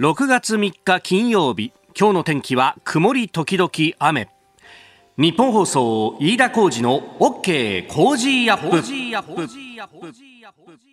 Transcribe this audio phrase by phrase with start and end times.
[0.00, 4.30] 6月3日金曜日今日の天気は曇り時々雨。
[5.18, 8.80] 日本放送飯田浩二の OK コージーアップ。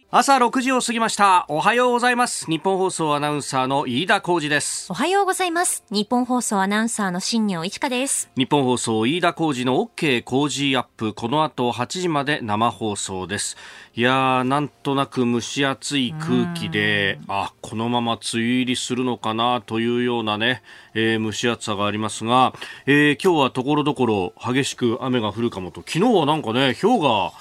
[0.10, 1.46] 朝6時を過ぎました。
[1.50, 2.46] おはようございます。
[2.50, 4.88] ニッポン放送アナウンサーの飯田浩司です。
[4.90, 5.84] おはようございます。
[5.92, 8.30] ニッポン放送アナウンサーの新行市佳です。
[8.38, 11.14] 日本放送飯田浩二の OK コージーアップ。
[11.14, 13.58] この後8時まで生放送です。
[13.96, 20.62] いやーなんとなく蒸し暑い空気であこのまま梅雨入りするのかなというようなね、
[20.94, 22.54] えー、蒸し暑さがありますが、
[22.86, 25.82] えー、今日はところどころ激しく雨が降るかもと。
[25.82, 27.34] 昨日はなんかね氷が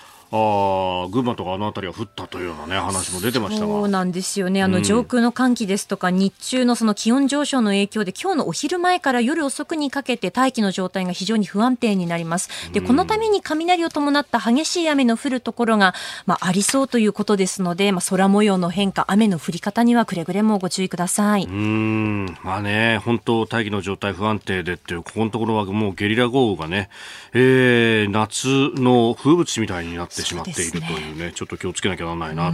[1.04, 4.62] あ群馬とかあの辺りは降ったというような、ね、話も出てましたそうなんですよね。
[4.62, 12.72] あの、上空の寒気ですとか日中のその気温上昇の影響で今日のお昼前から夜遅くにかけて大気の状態が非常に不安定になります。
[12.72, 15.95] でこのために雷を伴った激しい雨の降るところが、
[16.26, 21.45] まあ、ありそうということですので、まあ、空模様の変化雨の降り方にはくれぐれもご注意ください。
[21.45, 22.37] うん。
[22.42, 26.90] まあね本当大気の状態不安定でっていうここのところはもうゲリラ豪雨がね、
[27.32, 28.46] えー、夏
[28.80, 32.52] の風物詩みたいになってしまっているというね、ちょっと気をつけなきゃならないな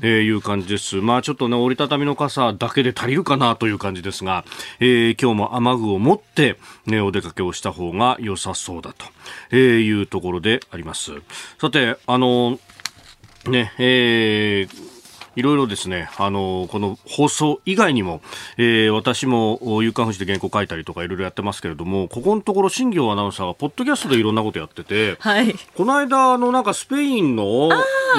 [0.00, 0.96] という感じです。
[0.96, 4.44] まあちょっとね、折りたたみの傘だけで足りるかなという感じですが、
[4.80, 8.94] えー、今日も雨具を持って、ね、お出かけをした方が良さそうだ
[9.50, 11.12] というところであります。
[11.60, 12.58] さて、あの、
[13.46, 14.89] ね、えー、
[15.36, 18.20] いろいろですね、あの、この放送以外にも、
[18.58, 25.54] えー、私も、夕刊富士で原稿書いたりとかいろいろやってますけれども、ここのところ、新業アナウンサーが、ポッドキャストでいろんなことやってて、はい。
[25.76, 27.68] この間、あの、なんかスペインの、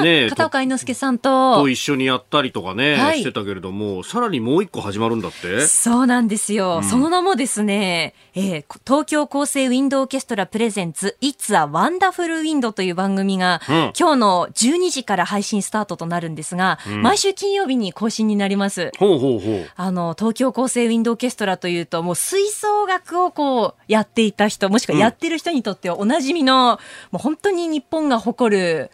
[0.02, 5.66] ね、片岡猪之助さんと、と一緒にやったりとかね、はい、してたけれども、さらにもう一個始まるんだって。
[5.66, 6.78] そうなんですよ。
[6.78, 18.90] うん、その名もですね、えー、東京高生ウィンドオーケストラプレゼンツ、It's a Wonderful Wind という番組が、うん、今日の12時から配信スタートとなるんですが、うん毎週金曜日に更新になります。
[18.98, 26.78] ほうほうほうあの、東京高生ウィンドオーケストラというと、もう吹奏楽をこう、やっていた人、もしくはやってる人にとってはおなじみの、
[27.10, 28.90] もう本当に日本が誇る、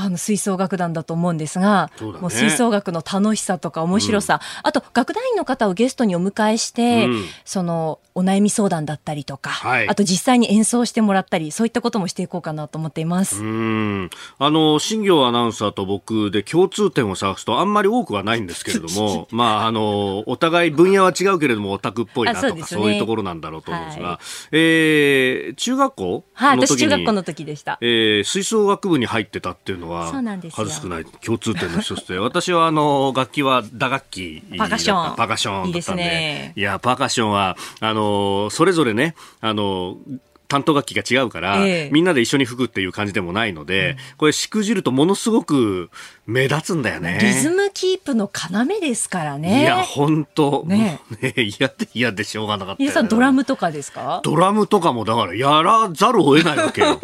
[0.00, 13.42] あの吹奏楽団だと思うんですが、ね、もう吹奏楽の楽しさとか面白さ、うん、あと楽団員の方をゲストにお迎えして、うん、そのお悩み相談だったりとか、はい、あと実際に演奏してもらったりそういったこともしていこうかなと思っています。
[13.42, 14.10] うん。
[14.38, 24.18] あの新業アナウンサーと僕で共通点を探すとあんまり多くはないんですけれども まああのお互い分野は違うけれどもオタクっぽいなとかそう、ね,、いうところなんだろうと思うんですが、はい、
[24.52, 30.12] えー、中学校はい、私中学校の時でした、えー、吹奏楽部に入ってたっていうのは
[30.52, 35.16] 数少ない共通点の一つで 私はあの楽器は打楽器パーカッション。
[35.16, 36.52] パーカッションいいですね。
[36.56, 39.96] いやパーカッションはあのそれぞれねあの
[40.48, 45.90] 担当楽器が違うから、えー、みんなで一緒に吹くっていう感じでもないので、うん、これしくじるとものすごく
[46.26, 47.18] 目立つんだよね。
[47.20, 49.62] リズムキープの要ですからね。
[49.62, 50.64] いや、本当。
[50.66, 51.00] ね。
[51.20, 56.98] ね嫌で嫌でしょうがなかった、皆さんドラムとかですかドラムとかもだからやらざるを得ないわけよ。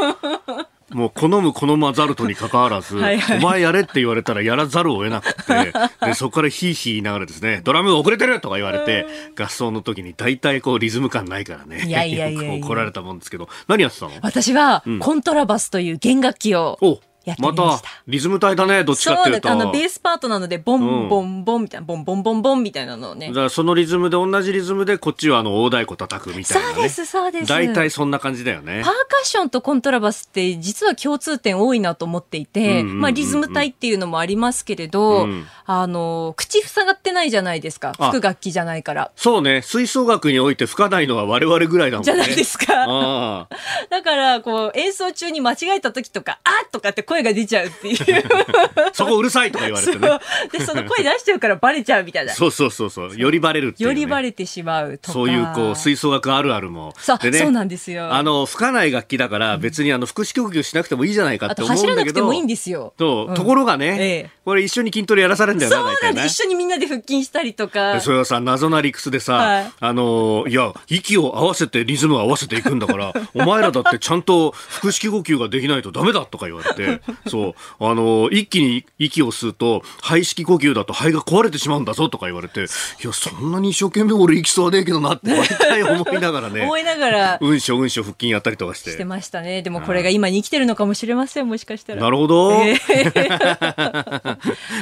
[0.90, 9.06] もう好む好まざるとにかかわらず、はいはい、お前やれって言われたらやらざるを得なくて、でそこからヒーヒー言いながらですね、ドラム遅れてるとか言われて、
[9.36, 14.12] 合奏の時に大体こうリズム感ないからね、いやいやいや 怒られたもんですけど、何やってたの？
[14.22, 16.78] 私は、コントラバスという弦楽器を、
[17.24, 17.82] やってまた。
[18.06, 19.50] リズム隊だねどっちかっていうと。
[19.50, 23.28] あのベースパートなのでボンボンボンみたいな、ボンボンボンボンみたいなのをね。
[23.28, 27.46] だからそのリズムで同じリズムでこっちはあの大太鼓叩くみたいな、ね、そうですそうです。
[27.48, 28.82] 大体そんな感じだよね。
[28.84, 37.92] パーカッションとコントラバスって実は共通点多いなと思っていて、まあリズム隊っていうのもありますけれど、うん、あの口塞がってないじゃないですか。
[37.98, 39.12] 吹く楽器じゃないから。
[39.16, 39.62] そうね。
[39.62, 42.12] 吹奏楽において吹かないのは我々ぐらいだもんね。
[42.12, 43.48] じゃないですか。
[43.90, 47.96] だからこう演奏中に間違えた時とか「あっ!」とかって声が出ちゃうっていう
[48.92, 50.08] そこうるさいとか言われてね。
[50.52, 52.32] で、その声出しちゃうからバレちゃうみたいな。
[52.32, 53.16] そうそうそうそう。
[53.16, 55.12] よりバレるっていう、ね、よりバレてしまうとか。
[55.12, 56.92] そういうこう、吹奏楽あるあるも。
[56.98, 58.12] そう、ね、そうなんですよ。
[58.12, 61.88] あの、吹かない楽器だから別にあの、腹式呼吸しなくてもいいじゃないかって思うんだけど。
[61.88, 62.92] 走らなくてもいいんですよ。
[62.96, 68.00] と、うん、ところがね、ええ、これ一緒に筋トレやらされるんだよな、そうなんで、一緒にみんなで腹筋したりとか。
[68.00, 77.54] それはさ、謎な理屈でさ、はい、あの、いや、息を合わせてリズムを合わせていくんだから、お前らだってちゃんと腹式呼吸ができないとダメだとか言われて、 そう、
[77.84, 82.62] あの、一気に息を吸うと肺式呼吸だと肺が壊れてしまうんだぞとか言われてい
[83.06, 87.38] やそんなに一生懸命俺息吸わねえけどなって 毎回思いながらね思いながら。
[87.40, 94.36] うんしょうんしょ腹筋やったりとかしてしてましたねでもこれが今に生きてるのかもしれませんもしかしたらなるほど、えー、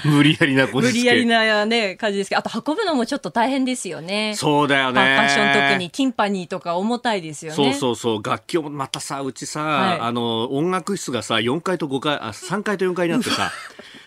[0.05, 13.53] 無理やりな無理やりなね感じですけどあと運ぶのもちょっと大変ですよねそうだよねパーカッション特にティンパニーとか重たいですよねそうそうそう楽器をまたさうちさ、はい、あの音楽室がさ4階と5階あ3階と4階になってさ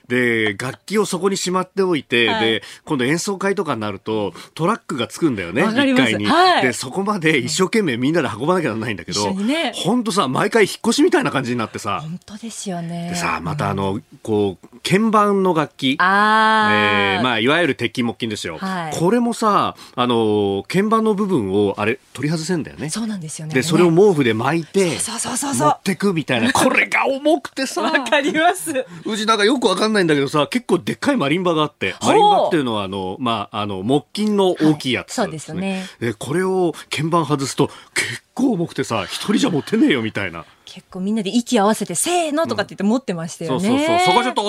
[0.07, 2.46] で、楽器をそこにしまっておいて、はい。
[2.46, 6.04] で、今度演奏会とかになると、トラックがつくんだよね、わかります。
[6.04, 6.62] 1階に、はい。
[6.63, 9.72] で、そこまで一生懸命みんなで運ばなきゃならないんだけ一ど、緒にね。
[9.75, 13.10] ほんとさ、毎回引っ越しみたいな感じになってさ、本当ですよね。
[13.10, 15.96] でさ、またあの、こう、鍵盤の楽器。
[16.00, 18.94] あー、えーまあ、いわゆる鉄筋木筋ですよ、はい。
[18.98, 22.90] これもさ、あの鍵盤の部分をあれ取り外せんだよね。
[22.90, 23.54] そうなんですよね。
[23.56, 25.68] でそれを毛布で巻いてそうそうそうそう。
[25.69, 26.52] 持ってくみたいな。
[26.54, 27.81] これが重くてさ。
[27.81, 28.86] わかります。
[29.06, 35.86] うちなんかよくわかんないんだけどさ結構でっかいマリンバがあってマリンバっていうのはあの、まあ、あの木筋の大きいやつ、はいそうですね。
[36.00, 40.45] でこれを鍵盤外すと結構重くてさ一人じゃ持てねえよみたいな。
[40.75, 44.00] 結構みんなで息合わせてせーのとかって言って持ってましたよそうそうそう。。
[44.07, 44.42] そこちょっと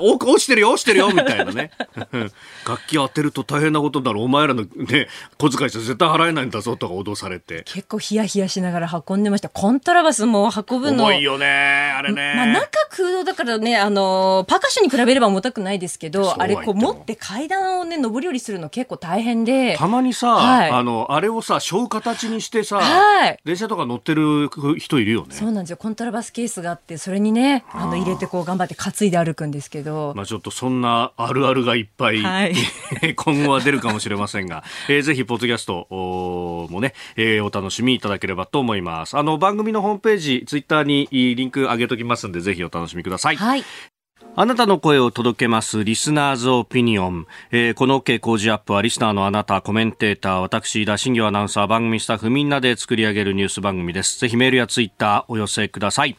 [0.00, 1.70] お落ちてるよ落ちてるよみたいなね。
[2.66, 4.20] 楽器当てると大変なことになる。
[4.20, 5.06] お前らのね、
[5.38, 7.62] 小遣いじゃ絶対払えないんだぞとか脅されて。
[7.66, 9.48] 結構ヒヤヒヤしながら運んでました。
[9.48, 11.04] コントラバスも運ぶの。
[11.04, 12.32] 重いよね、あれね。
[12.34, 19.76] まあ、中空洞だからね、あの、パーカッションに比べれば重たくないですけど、あれこう持って階段をね、上り下りするの結構大変で。
[19.76, 25.34] たまにさ、はいあの、あれをさ、背負う形にしてさ、はい電車とか乗ってる人いるよね。
[25.36, 25.76] そうなんですよ。
[25.76, 30.12] コントラバスケースがあって、それにね、あの、入れてこう頑張って担いで歩くんですけど。
[30.16, 32.54] まあちょっとそんなあるあるがいっぱい、はい
[33.16, 39.16] 今後は出るかもしれませんが、 えーぜひポッドキャストもね、えーお楽しみいただければと思います。
[39.16, 43.36] あの番組のホームページ、ツイッターにリンク上げときますんで、ぜひお楽しみください。
[43.36, 43.64] はい。
[44.36, 47.26] あなたの声を届けますリスナーズオピニオン。
[47.50, 54.20] えーこの OK 工事アップはリスナーのあなた、コメンテーター、私、田新業アナウンサー、番組スタッフみんなで作り上げるニュース番組です。
[54.20, 56.16] ぜひメールやツイッターお寄せください。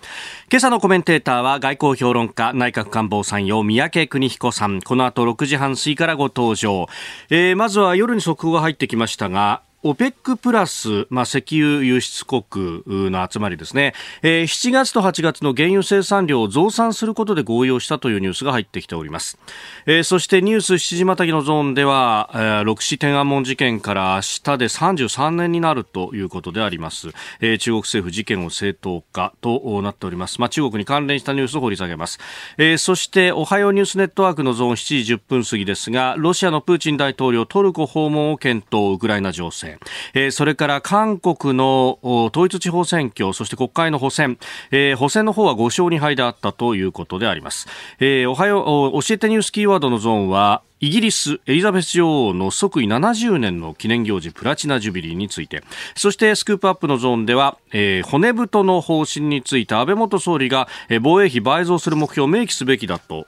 [0.51, 4.81] 今朝のコメンテーターは外交評論家、内閣官房参与、三宅邦彦さん。
[4.81, 6.87] この後6時半過ぎからご登場。
[7.29, 12.43] えーまずは夜に速報が入ってきましたが、オペックプラス、まあ、石油輸出国
[12.85, 19.39] の集まりですね、えー7月と8月の原油生産量を増産することで合意をしたというニュースが入ってきております。
[19.87, 27.09] えーそしてニュース7時またぎのゾーンでは、えー六市天安門事件から明日で33年になるということであります。
[27.39, 30.39] えー中国政府事件を正当化となっております。
[30.39, 32.19] まあ、中国に関連したニュースを掘り下げます。
[32.59, 39.70] えーそして、おはようニュースネットワークのゾーン7時10分過ぎですが、ロシアのプーチン大統領トルコ訪問を検討、ウクライナ情勢。
[40.13, 44.37] えーそれから韓国の統一地方選挙、そして国会の補選、
[44.71, 47.67] えー補選の方は5勝2敗であったということであります。
[47.99, 55.63] えーおはよう、教えてニュースキーワードのゾーンは、イギリス、エリザベス女王の即位70年の記念行事プラチナジュビリーについて、
[55.95, 63.27] そしてスクープアップのゾーンでは、えー骨太の方針について安倍元総理が、えー防衛費倍増する目標を明記すべきだと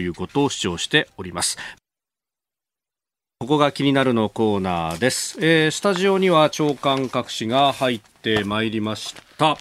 [0.00, 1.58] いうことを主張しております。
[3.44, 5.36] ここが気になるのコーナーです。
[5.38, 9.58] えースタジオには長官各紙が入ってまいりました。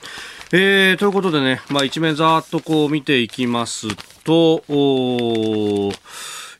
[0.53, 3.89] えーということでね、まあ、一面ざーっとこう見ていきます
[4.23, 5.91] と、お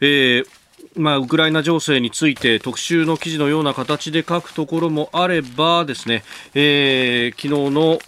[0.02, 0.46] えー
[0.98, 8.00] まあ、ウクライナ情勢について特集の記事のような形で書くところもあればですね、えー昨日の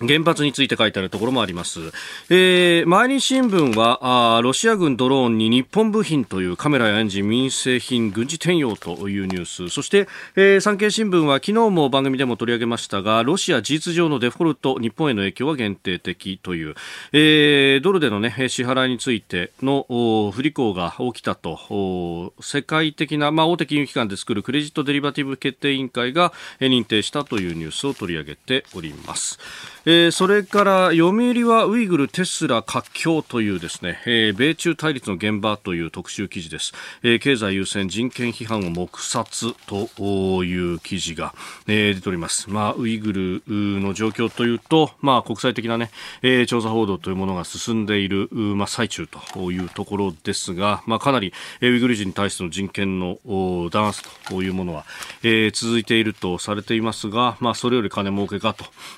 [0.00, 1.92] 原発について書いてあるところもあります。
[2.28, 9.68] えー、毎日新聞はあ、ロシア軍ドローンに日本部品というカメラやエンジン、民生品、軍事転用というニュース。
[9.68, 16.74] そして、えー、産経新聞は昨日も番組でも取り上げましたが、ロシア事実上のデフォルト、日本への影響は限定的という、
[17.12, 29.38] えー、ドルでのね、支払いについての不履行が起きたと、世界的な、まあ、大手金融機関で作るクレジットデリバティブ決定委員会が認定したというニュースを取り上げております。
[29.86, 36.72] えーそれから読売はウイグル、テスラ、活況というですね、えー米中対立の現場という特集記事です。
[37.02, 41.34] えー経済優先人権批判を黙殺という記事が、
[41.66, 42.48] えー出ております。
[42.48, 45.90] まあ、ウイグルの状況というと、まあ、国際的なね、
[46.22, 54.86] えー調査報道というものが進んでいる、まあ、最中というところですが、まあ、かなり、えーウイグル人に対しての人権のお弾圧というものは、
[55.22, 58.54] えー続いているとされていますが、まあ、それより金儲けか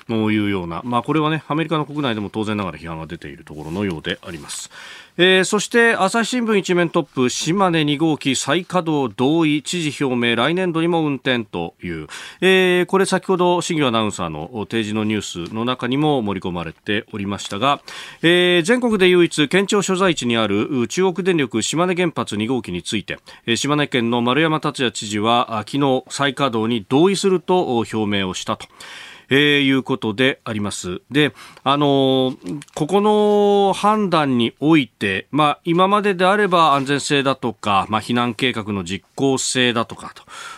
[0.07, 4.69] というような、まあ、これはね、アメリカの国内でも当然ながら批判が出ているところのようであります。
[5.19, 12.07] えーそして、朝日新聞一面トップ、島根2号機再稼働同意、知事表明、来年度にも運転という、
[12.39, 17.81] えーこれ先ほど、新業アナウンサーの提示のニュースの中にも盛り込まれておりましたが、
[18.21, 23.17] えー全国で唯一、県庁所在地にある中国電力島根原発2号機について、
[23.47, 28.67] え島根県の丸山達也知事は、昨日再稼働に同意すると表明をしたと。
[29.29, 31.01] えー、いうことであります。
[31.11, 40.13] で、あのー、ここの判断において、まあ、今までであれば安全性だとか、まあ、避難計画の実効性だとか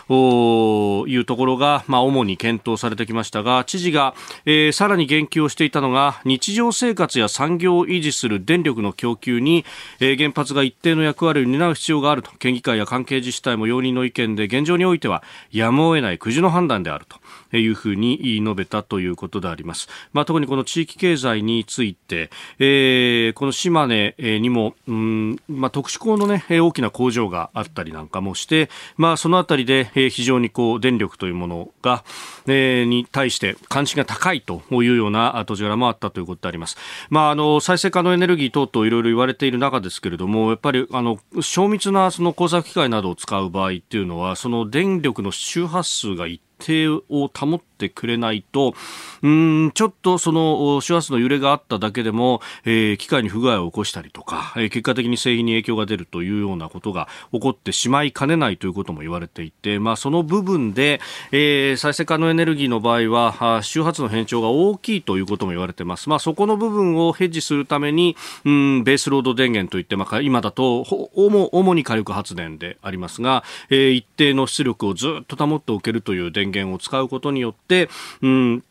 [0.08, 4.14] というところが、まあ、主に検討されてきましたが、知事が、
[4.46, 9.64] えー、さらに言及をしていたのが、日常生活や産業を維持する電力の供給に、
[10.00, 17.18] えー、原発が一定の役割を担う必要があると、県議会や関係自治体も容認の意見で、現状においては、やむを得ない苦渋の判断であると。
[17.58, 19.88] いうふうに述べたということであります。
[20.12, 32.04] まあ、特にこの地域経済について、えー、この島根にも、うんまあ、特殊鋼の、ね、大きな工場があったりなんかもして、まあ、そのあたりで非常にこう電力というものが、
[32.46, 36.76] えー、に対して関心が高いというような土地柄もあったということであります。
[37.08, 47.02] まあ、あの再生可能エネルギー等々いろいろ言われている中ですけれども、やっぱりあの精密なその工作機械などを使う場合っていうのは、その電力の周波数が一定を
[47.34, 48.74] 保ってくれないと、
[49.22, 61.00] うん、ちょっとその周波数の揺れがあっただけでも、えー、機械に不具合を起こしたりとか、えー、結果的に製品に影響が出るというようなことが起こってしまいかねないということも言われていて、まあ、その部分で、
[61.32, 66.08] えー、再生可能エネルギーの場合は、周波数の変調が大きいということも言われています。
[66.08, 77.88] まあ、そこの部分をヘッジするために、うん、ベースロード電源といって、まあ、今だと、主主に火力発電でありますが、えー、一定の出力をずっと保っておけるという電源電源を使使うことによって、
[78.20, 78.64] うん、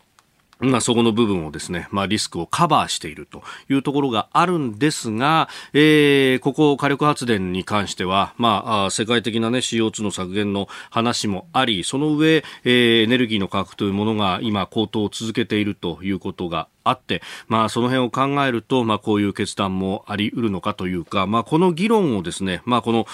[0.59, 23.07] まあ、そこの部分をですね、まあ、リスクをカバーしているというところがあるんですが、えー、ここ火力発電に関しては、まあ、世界的なね、CO2 の削減の話もあり、その上、えー、エネルギーの価格というものが今高騰を続けているということがあって、まあ、その辺を考えると、まあ、こういう決断もあり得るのかというか、まあ、この議論をですね、まあ、この、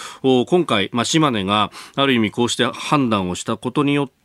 [0.46, 4.25] 今回、まあ、島根がある意味こうして判断をしたことによって、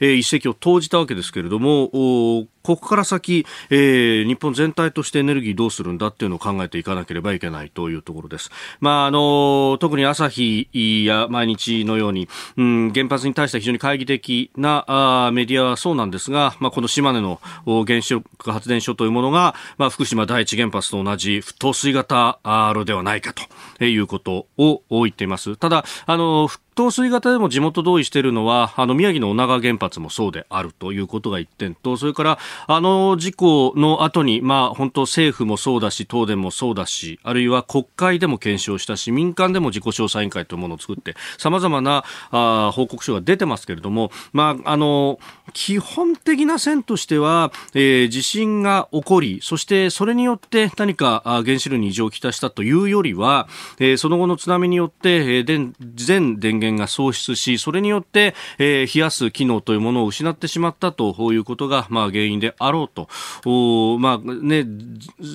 [0.00, 8.50] えー、一石を投じたわけですけれども、ここから先、えー、日本全体としてエネルギーどうするんだっていうのを考えていかなければいけないというところです。
[8.80, 10.68] まあ、あの、特に朝日
[11.06, 22.38] や毎日のように、うん、原発に対して非常に懐疑的なあメディアはそうなんですが、まあ、この島根の原子力発電所というものが、まあ、福島第一原発と同じ不透水型
[22.74, 23.32] 炉ではないか
[23.78, 25.56] ということを言っています。
[25.56, 45.18] ただ、あの、透水型でも地元同意しているのは、あの、宮城の女川原発もそうであるということが一点と、それから、あの事故の後に、まあ、本当政府もそうだし、東電もそうだし、あるいは国会でも検証したし、民間でも自己調査委員会というものを作って、様々なあ報告書が出てますけれども、まあ、あの、
[45.54, 53.48] 基本的な線としては、えー、地震が起こり、そしてそれによって何か原子炉に異常をきたしたというよりは、
[53.80, 63.08] えー、その後の津波によって、えー、全電源源が喪失し、それによって、えー、冷やす機能というものを失ってしまったということが、まあ、原因であろうと。
[63.44, 64.66] おまあね、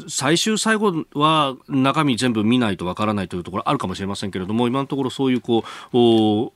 [0.07, 5.63] 最終最後は中身全部見ないとわからないというところあるかもしれませんけれども、今のところそういうこ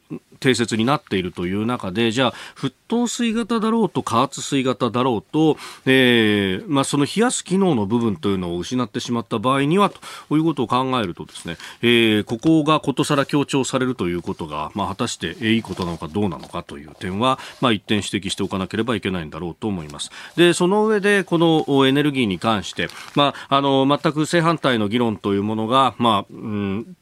[0.09, 20.11] う、定説になっているという中で、じゃあ、沸騰水型だろうと加圧水型だろうと、えー、まあ、その冷やす機能の部分というのを失ってしまった場合には、ということを考えるとですね、えー、ここがことさら強調されるということが、まあ、果たしていいことなのかどうなのかという点は、まあ、一点指摘しておかなければいけないんだろうと思います。
[20.35, 26.97] で、その上で、このエネルギーに関して、まあ、あの、全く正反対の議論というものが、まあ、うん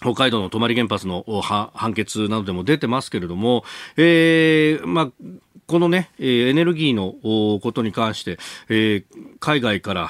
[0.00, 3.64] 北海道の泊原発の判決などでも出てますけれども、
[3.96, 5.10] えー、まあ、
[5.66, 7.14] このね、エネルギーの
[7.60, 8.38] ことに関して、
[8.68, 9.04] えー、
[9.40, 10.06] 海外から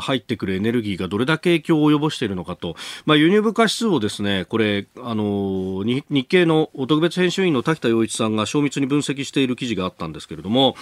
[0.00, 10.76] 入ってくるエネルギーがどれだけ影響を及ぼしているのかと、まあ、輸入物価指数をですね、これ、あの、日経の特別編集員の滝田洋一さんが精密に分析している記事があったんですけれども、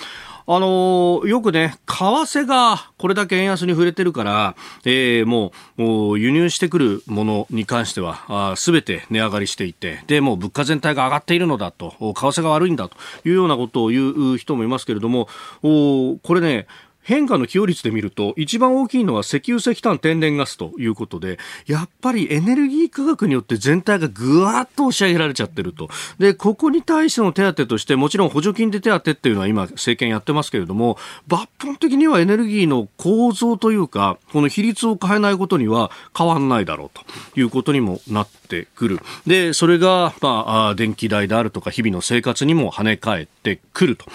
[0.50, 15.28] あのよくね、為替がこれだけ円安に触れてるから、えー、もう、輸入してくるものに関しては、すべて値上がりしていて、で、もう物価全体が上がっているのだと、為替が悪いんだというようなことを言うう人もいますけれども、
[15.62, 16.66] おこれね、
[17.08, 25.88] 変化の寄与率で見ると一番大きいのは石油石炭天然ガスということでやっぱりエネルギー価格によって全体がぐわっと押し上げられちゃってると。
[26.18, 44.06] でここに対しての手当としてもちろん補助金で手当っていうのは今政権やってますけれども抜本的にはエネルギーの構造というかこの比率を変えないことには変わらないだろうということにもなっててくるでそれが、まあ、電気代であるとか日々の生活にも跳ね返ってくると。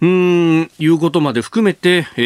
[0.00, 2.20] うん、いうことまで含めて、え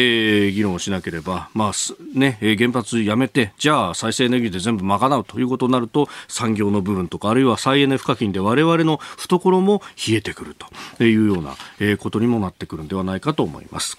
[0.49, 1.71] ー、議論をしなければ、まあ、
[2.13, 10.55] ね、原発やめて、じゃあ再生エネルギーで全部賄うということになると、産業の部分とか、あるいは再エネ賦課金で我々の懐も冷えてくる
[10.97, 11.55] というような、
[11.97, 13.97] ことにもなってくるんではないかと思います。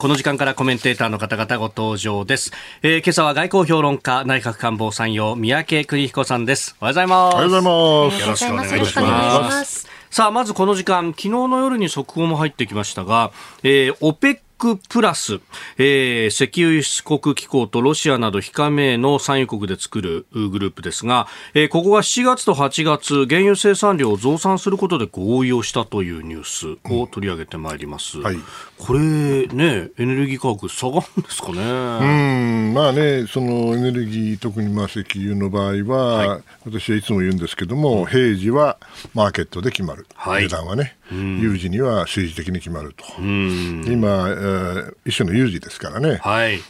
[0.00, 2.52] この時間からコメンテーターの方々ご登場です。
[2.80, 6.74] えー、今朝は外交評論家、内閣官房参与、三宅邦彦さんです。
[6.80, 7.34] おはようございます。
[7.34, 8.20] おはようございます。
[8.22, 9.86] よろしくお願いします。
[10.08, 13.30] さあ、まずこの時間、昨日の夜に速報も入ってきましたが、
[13.62, 15.40] えー、オペックプラス、
[15.78, 28.18] えー、石油輸出国機構とロシアなど非加盟の産油国で作るグループですが、えー、ここが7月と8月、原油生産量を増産することで合意をしたというニュースを取り上げてまいります。
[28.18, 28.36] うんはい、
[28.76, 29.00] これ
[29.46, 31.62] ね、エネルギー価格下がるんですかね。
[31.62, 38.76] うん、まあね、そのエネルギー、特にまあ石油の場合は、はい、私はいつも言うんですけども、平時は
[39.14, 40.06] マーケットで決まる。
[40.14, 40.98] はい、値段はね。
[41.14, 46.60] 有事には政治的に決まると、今、えー、一種の有事ですからね、はい、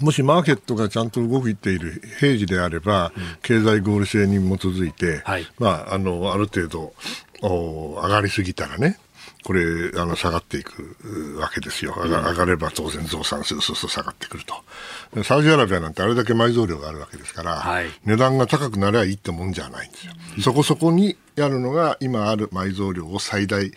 [0.00, 6.92] もしマーケットがちゃんと動いている平時であれば、うん、経済合理性に基づいて、はい、まあ、あのある程度
[7.42, 8.98] お上がりすぎたらね、
[9.46, 10.96] これ、あの、下がっていく
[11.38, 11.94] わけですよ。
[11.96, 15.22] 上が,、上がれば当然増産する、そうすると下がってくると。
[15.22, 20.14] サウジアラビアなんてあれだけ埋蔵量があるわけですから、はい、値段が高くなればいいってもんじゃないんですよ。
[20.42, 23.70] そこそこにやるのが、今ある埋蔵量を最大、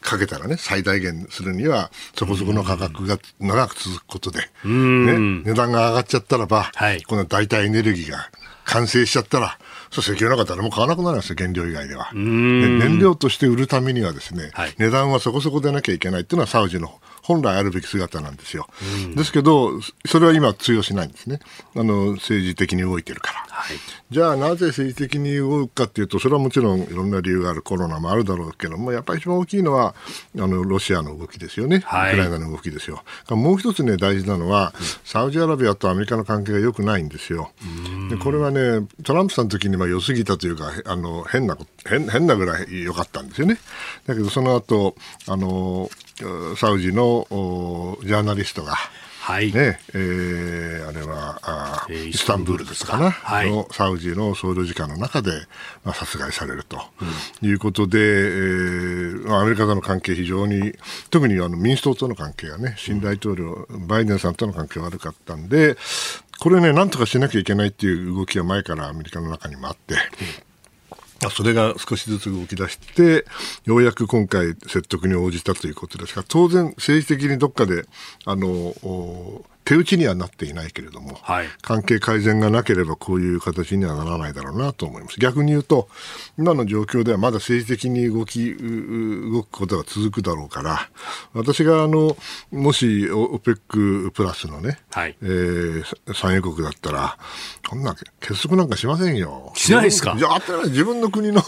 [0.00, 8.30] かけたらね、最大限するには、そこそこの価格が長く続くことで、ね、値段が上がっちゃったらば、はい、この代替エネルギーが
[8.64, 9.58] 完成しちゃったら、
[9.90, 12.10] そう石油なんか誰も買わなくなるんですよ、原料以外では。
[12.12, 18.66] 燃料として売るためにはですね、はい、値段はそこそこでなきゃいけないっていうのはサウジの本来あるべき姿なんですよ。
[19.14, 21.40] ですけど、それは今通用しないんですね。
[21.76, 23.44] あの、政治的に動いてるから。
[23.50, 23.76] はい、
[24.10, 29.94] じゃあなぜ政治的に動くかっていうと、それはもちろんいろんな理由がある、コロナもあるだろうけども、やっぱり一番大きいのは、
[30.38, 31.82] あの、ロシアの動きですよね。
[31.84, 33.04] はい、ウクライナの動きですよ。
[33.28, 34.72] もう一つね、大事なのは、
[35.04, 37.50] サウジアラビアとアメリカの関係が良くないんですよ。
[38.08, 43.58] でこれはね、トランプさんの時には良すぎたというか、あの、変な、変変なぐらい良かったんですよね。
[44.06, 44.94] だけど、その後、
[45.26, 45.90] あの、
[46.56, 47.26] サウジの
[48.02, 48.74] ジャーナリストが、
[49.28, 49.52] はい。
[49.52, 55.32] ねえー、あれはあ、えー、イスタンブールですかな、はい、のサウジの総領事館の中で、
[55.84, 56.80] まあ、殺害されると、
[57.42, 60.72] うん、いうことで、えー、アメリカとの関係、非常に
[61.10, 65.76] 特にあの民主党との関係がね、新大統領、うん、バイデンさんとの関係が悪かったんで、
[66.40, 70.47] これね、なんとかしなきゃいけないっていう動きが前からアメリカの中にもあって、うん
[71.30, 73.26] それが少しずつ動き出して、
[73.64, 77.84] ようやく今回説得に応じたということですが、当然政治的にどっかで、
[78.24, 85.20] あの、手打ちにはなっていないけれども、はい、関係改善がなければこういう形にはならないだろうなと思います。
[85.20, 85.90] 逆に言うと、
[86.38, 90.88] 今の状況ではまだ政治的に動き、動くことが続くだろうから、
[91.34, 92.16] 私があの、
[92.50, 97.18] もし OPEC プラスのね、はい、えー、産油国だったら、
[97.68, 99.52] こんな結束なんかしませんよ。
[99.54, 100.16] しないですか？
[100.16, 101.42] じゃあ、自分の国の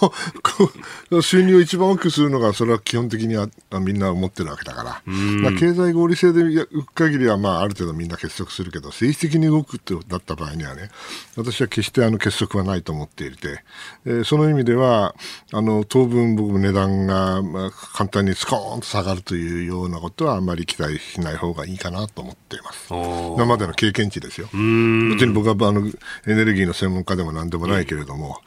[1.23, 3.49] 収入を一番大きくするのが、それは基本的には
[3.81, 10.91] みんな思ってるわけだから、まあ、経済合理性で浮く限りは、まあ、ある程度みんなな結束するけど、政治的に動くってなった場合にはね、
[11.37, 13.63] 私は決してあの結束はないと思っていて、
[14.05, 15.15] えー、その意味では、
[15.53, 22.89] あの、当分僕も値段が、まあ、簡単にスコーンと下がるというようなことはあんまり期待しない方がいいかなと思っています。
[22.91, 24.47] 今までの経験値ですよ。
[24.47, 25.87] 別に僕はあの、
[26.27, 28.41] エネルギーの専門家でも何でもないけれども、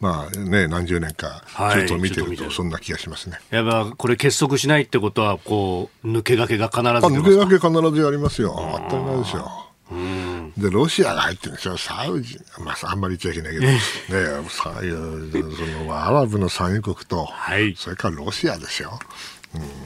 [0.00, 3.38] まあね、何十年か、ちょっと見てると、そんな気がしますね。
[3.50, 8.54] やっぱ、これ結束しないってことは、こう、抜け駆けが必ず抜け駆け必ずやりますよ。
[8.88, 9.64] 当たり前ですよ。
[10.58, 11.76] で、ロシアが入ってるんですよ。
[11.78, 13.78] サウジ、まあ、あんまり言っちゃいけないけど、ね、
[14.50, 14.68] そ
[15.84, 18.98] のアラブの産油国と、はい、それからロシアですよ。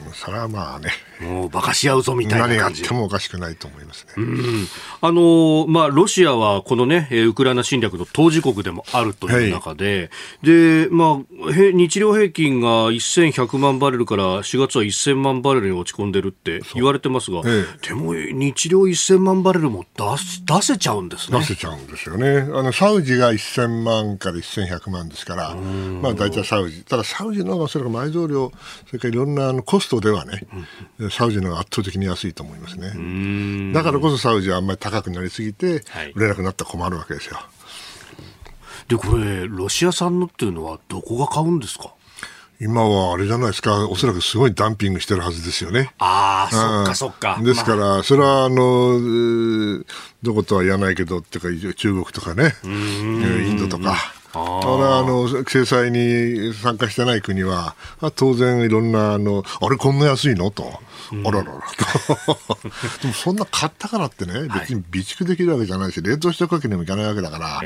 [0.07, 0.91] うん、それはまあね。
[1.23, 4.13] もう馬鹿し合うぞみたいな何があってもおかしくないと思いますね。
[4.17, 4.67] うん、
[5.01, 10.09] あのまあ、ロシアはこのね、ウクライナ侵略の当事国でもあるという中で、
[10.43, 21.39] はい、で、まあ、日量平均が1100万バレルから4月は1000万バレルに落ち込んでるって言われてますが、ええ、でも日量1000万バレルも出す出せちゃうんですね。
[21.39, 22.39] 出せちゃうんですよね。
[22.39, 26.83] あの、サウジが1000万から1100万ですから、まあ大体サウジ。
[26.83, 28.51] ただサウジの方がそれから埋蔵量、
[28.87, 30.45] それからいろんなあのコストではね、
[31.09, 33.73] サウジの方が圧倒的に安いと思いますね。
[33.73, 35.83] だからこそサウジはあんまり高くなりすぎて、
[36.15, 37.39] 売れなくなったら困るわけですよ。
[38.87, 41.93] で、これ、ロシア産のっていうのは、どこが買うんですか？
[42.61, 45.93] 今はあれじゃないですか、おそらくすごいダンピングしてるはずですよね。
[45.97, 47.39] ああ、そっかそっか。
[47.43, 49.83] ですから、それはあの、
[50.21, 53.97] どことは言わないけど、っていうか、中国とかね、インドとか。
[54.33, 57.75] ただあの制裁に参加してない国は
[58.15, 60.49] 当然いろんなあのあれこんな安いの？
[60.49, 60.79] と、
[61.11, 61.59] うん、あらららと。
[63.01, 67.61] でもそんな買ったからってね別に備蓄できるわけじゃないし冷凍しておくわけにもいかないわけだから、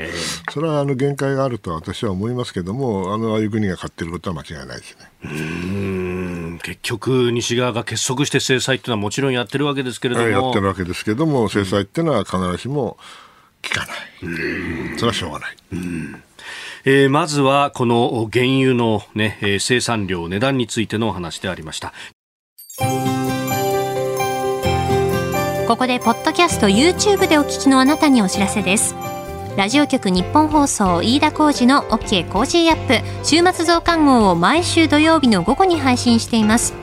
[0.52, 5.08] それはあの限界があると私は思いますけどもあのああいう国が買ってることは間違いないですね。
[5.24, 6.60] うん。
[6.62, 10.28] 結局、西側が結束して制裁っていうのはもちろんやってるわけですけれども。
[10.28, 12.96] やってるわけですけれども、制裁っていうのは必ずしも
[13.62, 14.98] 効かない。
[14.98, 15.56] それはしょうがない。
[16.84, 21.92] えー、まずはこの原油の、ね、えー、生産量、値段についてのお話でありました。
[25.66, 28.94] ここでポッドキャスト YouTube でお聞きのあなたにお知らせです。
[29.56, 33.24] ラジオ局日本放送飯田浩二の OK コージーアップ。
[33.24, 36.74] 週末増刊号を毎週土曜日の午後に配信しています。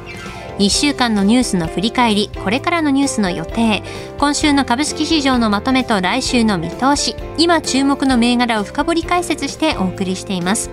[0.60, 3.84] 1週間のニュースの振り返りこれからのニュースの予定。
[4.18, 7.16] 今週の株式市場のまとめと来週の見通し。
[7.38, 10.70] 今注目の銘柄を深掘り解説してお送りしています。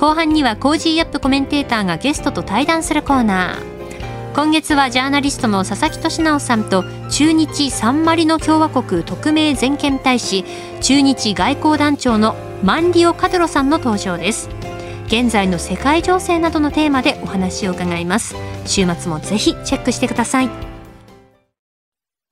[0.00, 3.76] 後半には Cozy up コメンテーターがゲストと対談するコーナー。
[4.34, 10.44] 今月はジャーナリストの佐々木俊尚さんと駐日サンマリノ共和国特命全権大使
[10.82, 14.50] 駐日外交団長のマンリオ・カデロさんの登場です。
[15.06, 18.34] 現在の世界情勢などのテーマでお話を伺います。
[18.66, 20.65] 週末もぜひチェックしてください。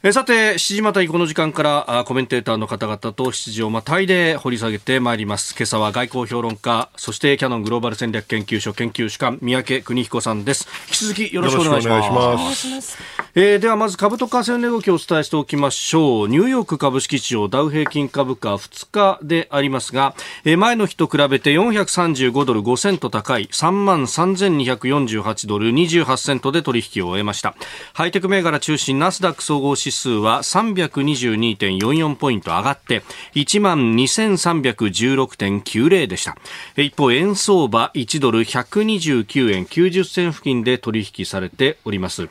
[0.06, 5.54] えさて、7時またぎこの時間からあコメンテーターの方々と7時をまたいで掘り下げてまいります。
[5.56, 10.68] 今朝は外交評論家、そしてキャノングローバル戦略研究所研究主幹、三宅邦彦さんです。
[10.88, 12.68] 引き続きよろしくお願いします。
[12.68, 12.98] ます
[13.34, 16.28] えー、ではまず株と為替の動きをお伝えしておきましょう。
[16.28, 20.14] ニューヨーク株式市場ダウ平均株価2日でありますが、
[20.44, 27.54] えー、前の日と比べて435ドル5セント高い3万3248ドル28セントで取引を終えました。
[27.94, 33.02] ハイテク銘柄中心ナスダック総合指数は322.44ポイント上がって
[33.34, 36.36] 1万2316.90でした。
[36.76, 42.28] 一方円相場1ドル129円90銭付近で取引されております。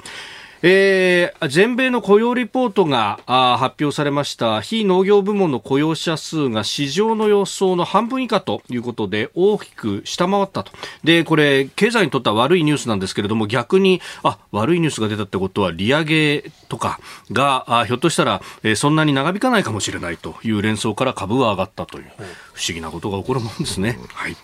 [0.65, 3.19] えー、全米の雇用リポートが
[3.59, 10.71] 発表されました非農業部門の雇用者数が市場の予想の半分以下ということで大きく下回ったと
[11.03, 16.97] でこれ経済にとっては悪いニュースなんですけれども逆にあ悪いニュースが出たってことは利上げとか
[17.33, 22.05] があひょっとしたら、えー、そんなに長引かないかもしれないという連想から株は上がったという
[22.53, 23.99] 不思議なことが起こるもんですね。
[24.13, 24.37] はい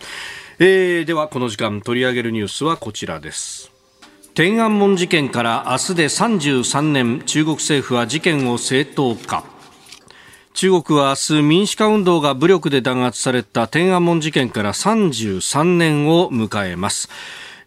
[0.60, 3.79] えー、ではこの時間取り上げるニュースはこちらです。
[4.36, 9.44] 天安門事件から明日で33年中国政府は事件を正当化。
[10.54, 17.10] 中国は明日民主化運動が武力で弾圧された天安門事件から33年を迎えます。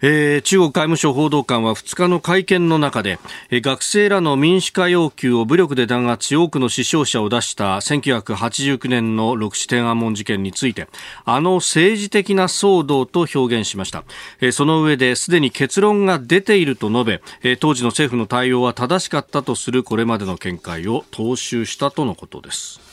[0.05, 10.89] えー、中国外務省報道官は2日の会見の中で、えー、学生らの民主化要求を武力で弾圧し多くの死傷者を出した1989年の六四天安門事件について
[11.25, 14.03] あの政治的な騒動と表現しました、
[14.41, 22.92] えー、その上ですでに結論が出ていると述べ、えー、当時の政府の対応は正しかったとするこれまでの見解を踏襲したとのことです。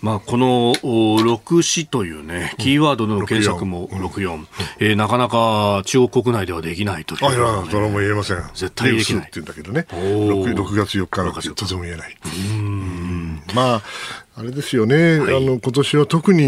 [0.00, 4.48] まあ、この6死というね、キーワードの検索も64、うん。
[4.78, 8.38] えー、なかなか中国国内ではできないという、ね、あいや、それも言えません。
[8.54, 9.22] 絶対できない。
[9.22, 12.16] って言うんだけどね、6, 6月4日のとても言えない。
[12.50, 13.42] うん。
[13.54, 13.82] まあ
[14.36, 16.40] あれですよね、はい、あの今年は特に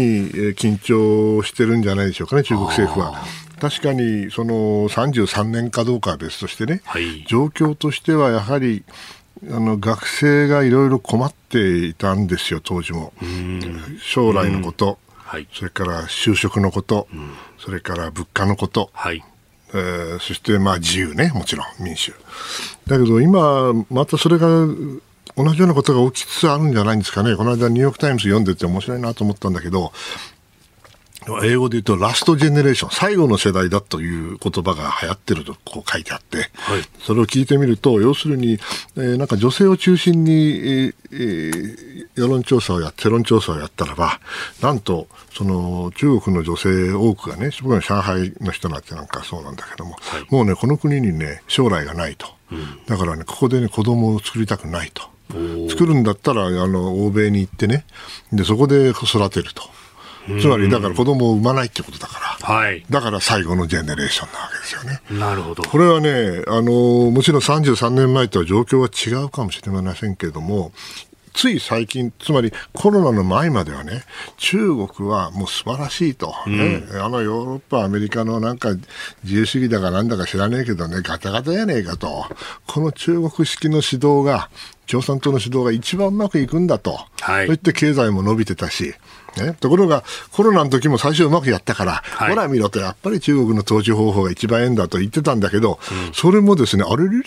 [0.55, 3.21] 緊張してるんじゃないでしょうかね、中国政府は。
[3.59, 8.83] 確かにその33年かどうかは別としてね、はい、状況としてはやはり
[9.49, 13.13] あの学生がいろいろ困っていたんですよ、当時も。
[13.99, 17.07] 将来のこと、はい、それから就職のこと、
[17.57, 19.23] それから物価のこと、はい。
[19.73, 22.13] えー、そしてまあ自由ね、もちろん民主。
[22.87, 24.47] だけど今、またそれが
[25.37, 27.35] 同じようなことが起きつつあるんじゃないんですかね。
[27.35, 29.93] この間ニューヨークタイムズ読んでて面白いなと思ったんだけど、
[31.43, 36.47] 英語で言うと last generation、最後の世代だという言葉が流行ってるとこう書いてあって、はい、
[36.99, 38.53] それを聞いてみると、要するに、
[38.95, 44.19] えー、なんか女性を中心に、えーえー、世論調査をやって、世論調査をやったらば、
[44.61, 52.27] なんと、その中国の女性多くがね、僕は上海の人なんてなんかそうなんだけども、はい、もうね、この国にね、将来がないと。
[52.51, 55.03] うん、だからね、ここでね、子供を作りたくないと。
[55.69, 57.85] 作るんだったら、あの、欧米に行ってね、
[58.33, 59.63] で、そこで育てると。
[60.39, 65.01] つまりだから子供を産まないってことだから、はい、だから最後のジェネレーションなわけですよね。
[65.19, 65.63] なるほど。
[65.63, 70.71] これはね、あの、もちろん33年前とは状況は違うかもしれませんけれども、
[71.33, 74.03] つい最近、つまりコロナの前まではね、
[74.37, 74.57] 中
[74.87, 78.71] 国はもう素晴らしいと、ね、うん、あのヨーロッパ、アメリカのなんか
[79.23, 82.25] 自由主義だかなんだか知らねえけどね、ガタガタやねえかと、
[82.67, 84.49] この中国式の指導が、
[84.87, 88.93] 共産党の指導が一番うまくいくんだと、はい、そういって経済も伸びてたし、
[89.37, 97.09] ね、ところが、コロナの時も最初うまくやったから、はい、ほら見ろと、やっぱり中国の統治方法が一番ええんだと言ってたんだけど、うん、それもですね、あれれ？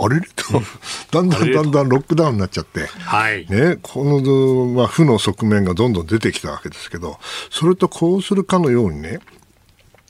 [0.00, 0.28] あれれ？
[0.36, 0.62] と、
[1.10, 7.18] だんだんだんだんロックダウンになっちゃって、はい、ね、この、まあ、負の側面がどんどん出てきたわけですけど、
[7.50, 9.20] それとこうするかのようにね、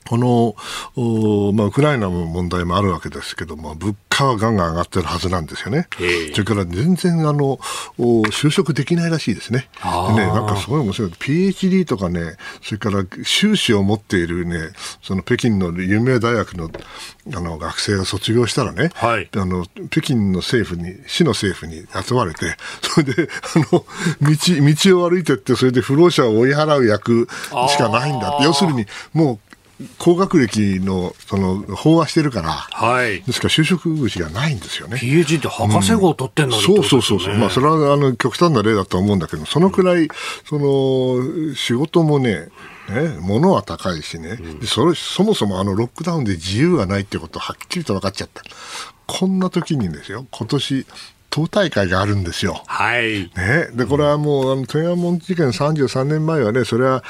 [0.09, 5.87] この、まあ、ウクライナの問題もあるわけですけども、物価はガンガン上がってるはずなんですよね。
[6.33, 7.59] それから全然あの
[7.99, 9.69] 就職できないらしいですね。
[9.83, 11.11] でね、なんかすごい面白い。
[11.11, 14.71] PhD とかね、それから修士を持っているね、
[15.03, 16.71] その北京の有名大学の
[17.35, 23.85] あの学生が卒業したらね、はい、あの北京の政府に、市の政府に集まれて、それであの道
[24.23, 27.29] 道を歩いてって、それで不老者を追い払う役
[27.69, 29.39] しかないんだって、要するにもう
[29.99, 34.97] 高学歴のその飽和してるから、はい、ですから就職口がないんですよね。
[34.97, 40.09] PhD って博士号を取ってんのに、うん、そうそうそうまあそれはあの極端な例だと思うんだけど、そのくらい
[40.45, 42.49] その仕事もね。
[42.89, 48.43] ね、物は高いしね、うん、それそもそもあのロックダウンで自由がないってことはっきりと分かっちゃった。
[49.07, 50.87] こんな時にですよ、今年
[51.31, 52.63] 党大会があるんですよ。
[52.67, 53.31] はい。
[53.37, 53.69] ね。
[53.75, 57.05] で、これはもう、あの、天安門事件33年前はね、それは、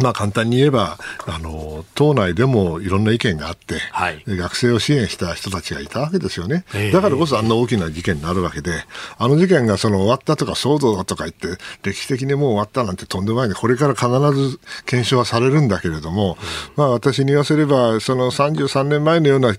[0.00, 8.72] まあ、簡単に言えばあの党内でもいろんな意見があって、はい、学生を支援した人たちがいたわけですよね、えー、だからこそあんな大きな事件になるわけで
[9.18, 16.36] あの事件がその終わったとか騒動だとか言って歴史的にもう終わったなんてとんでもないでこれから必ず検証はされるんだけれども、
[16.76, 19.54] うん、まあ、私に言わせればその33年前のような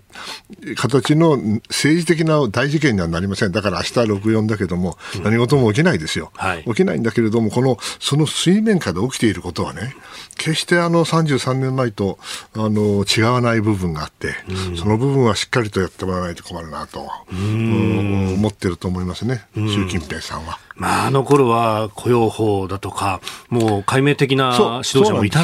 [0.75, 1.37] 形の
[1.69, 3.51] 政治的な大事件にはなりません。
[3.51, 9.93] だから明日64だけども、うん、何事も起きないですよ、はい、起きないんだけれどもこのその水面下で起きていることはね
[10.37, 12.17] 決してあの33年前と
[12.53, 14.35] あの違わない部分があって、
[14.69, 20.59] うん、その部分はしっかりとやってもらわないと困るなと、思ってると思いますね、習近平さんは。
[20.75, 25.43] まあ、あの頃は雇用法だとか、もう解明的な指導者もいた。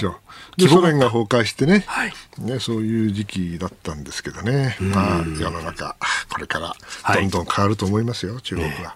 [0.57, 5.95] でソ連が崩壊してねはい、ね、そういう時期だったんですけどね、まあ、世の中、
[6.29, 6.75] これから
[7.15, 8.95] どんどん変わると思いますよ、はい、中国は。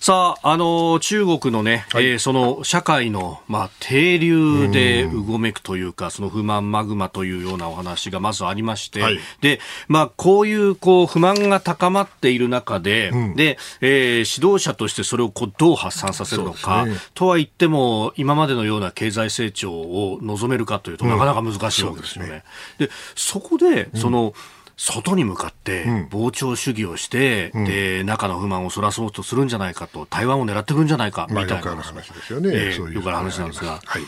[0.00, 22.42] さあ、あの、中国のね、はい、えー、その社会の、まあ、停留でうごめくというか、うその不満マグマというようなお話がまずありまして、はい、で、まあ、こういう、こう、不満が高まっている中で、うん、で、えー、指導者としてそれをこう、どう発散させるのか、ね、とは言っても、今までのような経済成長を望めるかというと、なかなか難しいわけですよね。
[22.80, 33.78] うん、で、そこで、その、うん外に向かって膨張主義をして、うん、で中の不満をそらそうとするんじゃないかと台湾を狙ってくるんじゃないかみたいな、まあ、よくある話ですよね、えー、よくある話なんですが。
[33.84, 34.02] はい。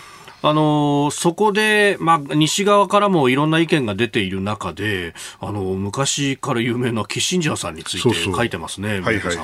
[0.44, 9.36] あのー、そこで、まあ、西側からもいろんな意見が出ている中で、あのー、昔から有名なキッシンジャーさんについて書いてますね、そうそうはいはい、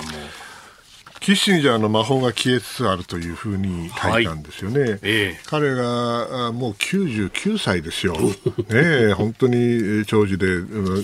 [1.20, 4.80] キッシンジャーの魔法が消えつつあるというふうに書いたんですよね。
[4.80, 4.90] はい。
[4.90, 8.14] ええ、彼がもう99歳ですよ。
[8.14, 10.46] ね 本当に長寿で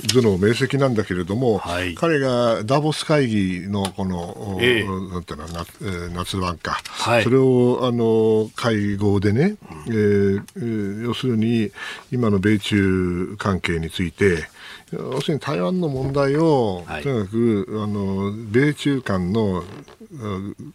[0.08, 9.56] 頭脳明晰なんだけれども、はい、彼がダボス会議のこの、ええ、なんていうの夏夏版か、はい、それをあの会合でね、
[9.88, 11.70] えー、要するに
[12.12, 14.48] 今の米中関係について、
[14.94, 19.64] 要するに台湾の問題を、はい、とにかくあの米中間の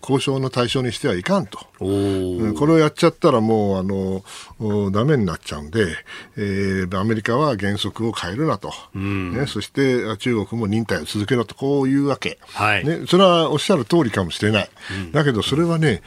[0.01, 1.85] 交渉の対象にしてはいかんと、こ
[2.65, 5.85] れをやっちゃったらもうあのダメになっちゃうんで、
[6.37, 16.01] えー、アメリカは原則を変えるなと、うん、ね、そして中国も忍耐を続けろと、こういうわけ、はい、ね、それはおっしゃる通りかもしれない、うん、だけどそれはね、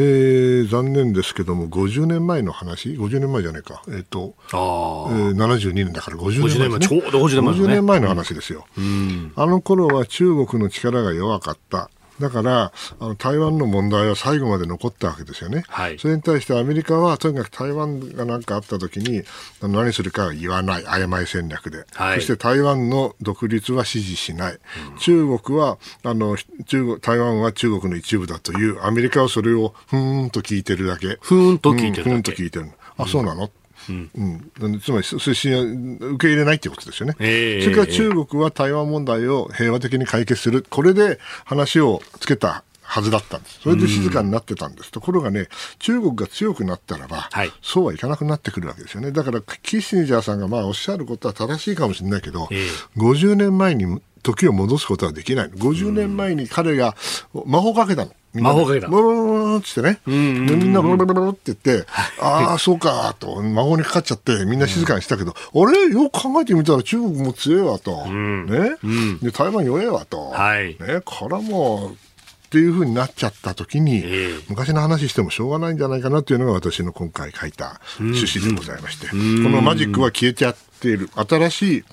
[0.00, 11.90] えー、残念ですけども、50年前の話、50年前じゃないか、えっ、ー、と、あえー、72年だから50年前、ね、ちょうど50年前、ね、50年前の話ですよ、うん、あの頃は中国の力が弱かった。
[12.20, 19.22] だからあの台湾の問題は最後まで残ったわけですよね、はい、それに対してアメリカはとにかく台湾が何かあった時に
[19.62, 20.84] 何するかは言わない。
[20.84, 28.82] 曖昧戦略で、はい、そして台湾の独立は支持しない、うん、中国はあの中国台湾は中国の一部だという。
[28.82, 31.18] アメリカはそれをふーんと聞いてるだけ。
[31.20, 32.70] ふーんと聞いてるだけ、ふーんと聞いてる。
[32.96, 33.50] あそうなの、うん
[33.92, 43.60] うん、つまり推進受け入れないということですよね、えー、それから中国は台湾問題を平和的に解決する、これで話をつけたはずだったんです。
[43.60, 44.90] それで静かになってたんです。
[44.90, 45.48] ところがね、
[45.78, 49.12] 中国が強くなったらば、はい、そうはいかなくなってくるわけですよね。
[49.12, 55.50] だから、キッシンジャーさんがまあおっしゃることは正しいかもしれないけど、えー、50年前に時を戻すことはできない。
[55.50, 56.96] 50年前に彼が
[57.44, 58.12] 魔法かけたの。
[58.32, 58.88] 魔法かけた。
[58.88, 60.00] ブルブルってってね。
[60.06, 61.86] みんなブルブルブルって言って、
[62.20, 68.06] ああ、そうか、と、魔法にかかっちゃって、みんな静かにしたけど、あれよく考えてみたら中国も強いわと。
[68.06, 68.76] ね。
[69.22, 70.30] で、台湾弱いわと。
[70.30, 70.76] はい。
[70.78, 72.07] ね、からもう、
[72.48, 81.10] っていうふうになっちゃった時に、えー、昔の話してもしょうがないんじゃないかなというのが私の今回書いた趣旨でございまして、このマジックは消えちゃっている。
[81.14, 81.84] 新しい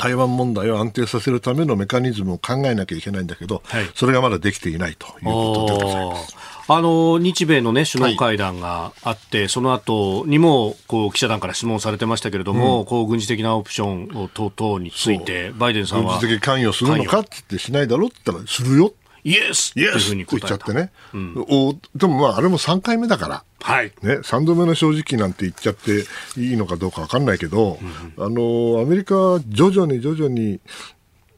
[0.00, 6.36] 台湾問題を安定させるためのメカニズムを考えなきゃいけないんだけど、はい、それがまだできていないということでございます。
[6.68, 16.18] あの日米の、ね、首脳会談があって、はい、その後にもこう記者団から質問されてましたけれども、うん、こう軍事的なオプション等々について、バイデンさんは。
[16.18, 18.92] 軍事的関与するのかって言ってしないだろって言ったら、するよ
[19.24, 23.92] イエスイエスって言っちゃってね、うん、おでもまああれも3回目だから、はい。
[24.02, 26.04] ね、3度目の正直なんて言っちゃって
[26.40, 27.78] いいのかどうか分かんないけど、
[28.16, 30.60] うん、あのアメリカは徐々に徐々に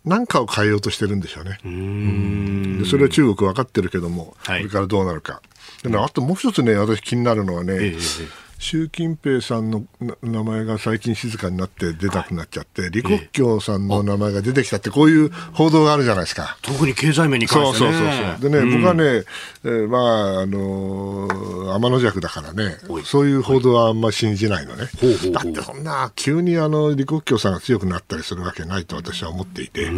[0.04, 1.58] 何かを変えようとしてるんでしょうね。
[1.64, 2.78] うん。
[2.82, 5.42] でそれは中国分かってるけども、はい、これからどうなるか。
[5.82, 8.28] であともう一つね、私気になるのはね、えー
[8.64, 9.84] 習近平さんの
[10.22, 16.56] 名前が最近静かになって出なくなっちゃって、李克強さんの名前が出てきたって、こういう報道があるじゃないですか。
[16.62, 19.24] 特に経済面に関して、ね、そうそうそうでね、うん、僕はね、
[19.64, 24.88] えー、まあ、あのー、天の弱だからね、そういう報道はあんま信じないのね。
[25.30, 29.90] だってそんな、急にあの、李克強さんが強くなったりするわけないと私は思っていて、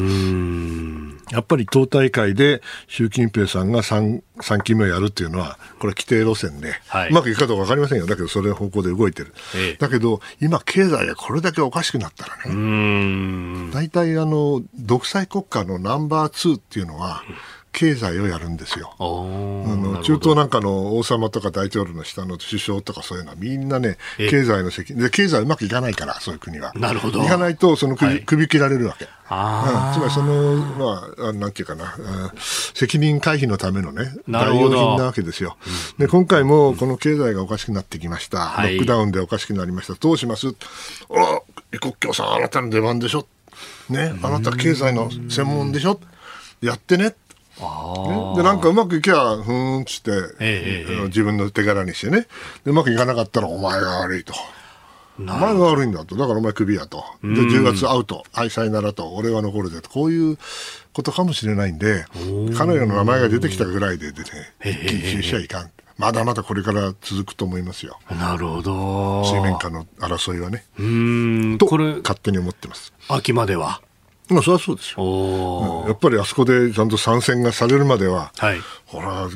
[1.30, 8.06] やっぱり党大会で習近平さんが 3, 3期目をやるっていうのは、これ規定路線で、はい、うまくいくかどうか分かりませんよ。
[8.06, 9.32] だけどそれ方向で動いてる。
[9.54, 17.22] ええ、だけど、今、経済がこれだけおかしくなったらね、大体あの、独裁国家のナンバー2っていうのは、
[17.76, 18.94] 経済をやるんですよ。
[18.98, 26.72] あの中東なんかの王様とか大統領の下の首相とかそういうのはみんなね、経済の責任で経済うまくいかないから、そういう国は。
[26.74, 27.22] なるほど。
[27.22, 29.06] いかないと、その首,、首切られるわけ。
[29.28, 31.94] あうん、つまりその、まあ、なんていうかな、
[32.74, 35.58] 責任回避のためのね、代用品なわけですよ。
[35.98, 38.54] で、今回もこの経済がおかしくなってきました。
[38.62, 39.94] ロックダウンでおかしくなりました。
[39.94, 40.48] どうします？
[41.08, 43.26] お李克強さん、あなたの出番でしょ。
[43.90, 46.00] ね、あなた経済の専門でしょ。
[46.62, 47.14] やってね。
[48.36, 52.26] でなんかうまくいけばふーんっつって、ええ自分の手柄にしてね
[52.64, 54.34] うまくいかなかったらお前が悪いと。
[55.18, 56.14] お前が悪いんだと。
[56.16, 57.02] だからお前クビやと。
[57.22, 58.24] で、10月アウト。
[58.34, 59.14] 愛妻ならと。
[59.14, 59.88] 俺は残るぜと。
[59.88, 60.38] こういう
[60.92, 62.04] ことかもしれないんで、
[62.56, 64.30] 彼らの名前が出てきたぐらいで出て、
[64.62, 65.70] 禁止しちゃいかん。
[65.96, 67.98] まだまだこれから続くと思いますよ。
[68.10, 69.24] なるほど。
[69.24, 70.64] 水面下の争いはね。
[70.78, 71.58] うん。
[71.58, 72.92] と、これ、勝手に思ってます。
[73.08, 73.80] 秋までは。
[74.28, 79.28] まあ、それはそうですよ、やっぱりあそこでちゃんと参戦がされるまでは、はい、ほら、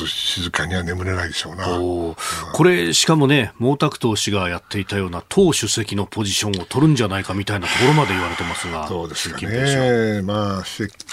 [0.00, 1.66] と静かには眠れないでしょうな。
[1.66, 10.64] これ、しかもね、毛沢東氏がやっていたような党主席のポジションを取るんじゃないかみたいなところまで言われてますが、そうですね、まあ、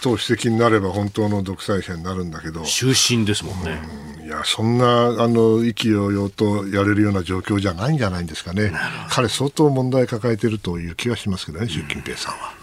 [0.02, 3.80] 党主席になれば本当の独裁者になるんだけど、終身ですもんね。
[4.02, 8.74] うんいや、そんな、あの、意気揚々とやれるような状況じゃないんじゃないんですかね。
[9.10, 12.54] 彼、相当問題抱えているという気がしますけどね、習近平さんは。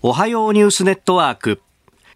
[0.00, 1.60] おはようニュースネットワーク。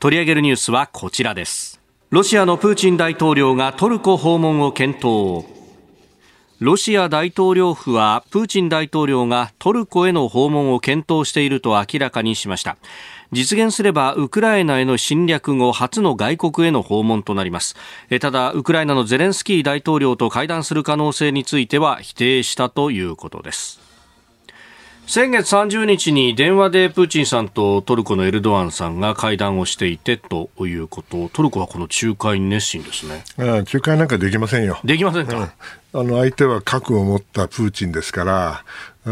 [0.01, 1.76] 取り上げるニュースはこちらです。
[2.11, 5.45] ロシアのプーチン大統領がトルコ訪問を検討。
[6.61, 12.77] ロシア大統領府はプーチン大統領がトルコへの訪問を検討していると明らかにしました。
[13.33, 17.75] 実現すればウクライナへの侵略後初の外国への訪問となります。
[18.21, 23.81] ただウクライナのゼレンスキー大統領と会談する可能性については否定したということです。
[25.09, 33.23] 先月30日に電話でプーチンさんとトルコのエルドアンさんが会談をしていてということトルコはこの仲介に熱心ですね。
[33.39, 34.81] 仲介なんかできませんよ。
[34.85, 35.55] できませんか、
[35.93, 38.65] うん、あの相手は核を持ったプーチンですから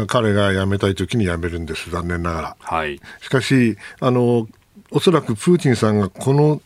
[0.07, 4.49] 彼が辞めたい時に辞めるんです残念ながら、はい、しかしあの
[4.91, 6.61] おそらくプーチンさんがこの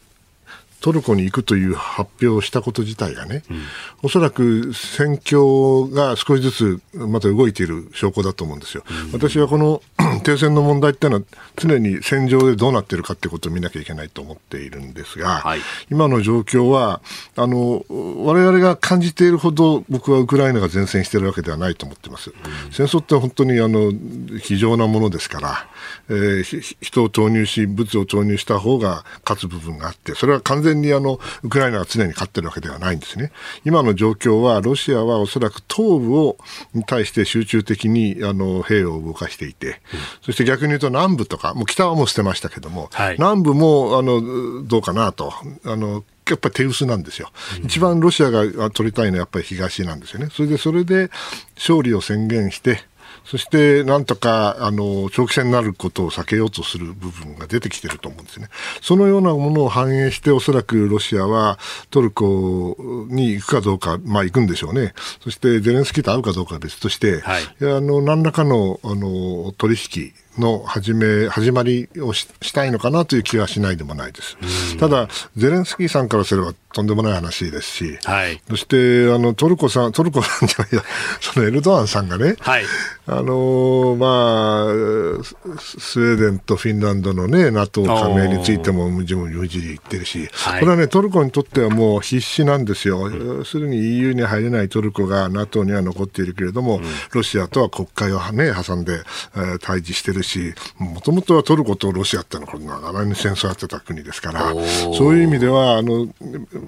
[0.81, 3.61] トルコに行くという発表をしたこと自体がね、うん、
[4.03, 8.83] おそらく戦況が少しずつまた動いている証拠だと思うんですよ。
[9.07, 9.81] うん、私はこの
[10.23, 11.23] 停戦の問題っていうのは
[11.55, 15.59] 常に戦場でどうなっているかってことを見なきゃいけないと思っているんですが、はい、
[15.91, 17.01] 今の状況は
[17.35, 22.29] あの我々が感じているほど僕はウクライナが前線しているわけではないと思っています。
[22.29, 23.91] うん、戦争って本当にあの
[24.39, 25.67] 非常なものですから、
[26.09, 33.31] えー、人を投入し物を投入した方が勝つ部分があってそれは完全にあのウクライナが常に勝ってるわけではないんですね。
[33.65, 36.37] 今の状況はロシアはおそらく東部を
[36.73, 39.75] に対して集中的にあの兵を動かしていて、うん、
[40.21, 45.33] そして逆に言うと南部とかもう北はもう捨てましたけども、はい、南部もあのどうかなと。
[45.65, 50.29] あのやっぱり手薄なんですよ、うん、一番ロシアが取りたいのはやっぱり東なんですよね。
[50.31, 51.09] それでそれで
[51.55, 52.83] 勝利を宣言して、
[53.29, 58.47] そしてなんとかあの長期戦になることを避けようとする部分が出てきていると思うんですね。
[58.81, 61.59] そのようなものを反映して、おそらくロシアは
[61.91, 62.75] トルコ
[63.09, 64.95] に行くかどうか、まあ行くんでしょうね。
[65.21, 74.77] そしてゼレンスキーと会うかどうかは別として、はい、あの何らかのあの取引の始め、始まりをしたいのかなという気はしないでもないです。
[74.77, 80.83] ただ、ゼレンスキーさんからすればとんでもない話ですし、はい、そしてあのトルコさん、トルコさんじゃないや、
[81.19, 82.65] そのエルドアンさんがね、はい、
[83.07, 85.23] あのまあ、
[85.57, 93.09] スウェーデンとフィンランドのね、NATO 加盟についてもむじむじ言ってるし、はい、これはね、トルコにとってはもう必死なんですよ。
[93.09, 99.01] 要するに EU に入れないトルコが NATO には残っているけれども、うん、ロシアとは国会をね、挟んで、
[99.35, 100.28] えー、対峙してるし、
[100.77, 104.53] もともとはトルコとロシアってのは長年戦争やってた国ですから、
[104.95, 106.07] そういう意味では、あの、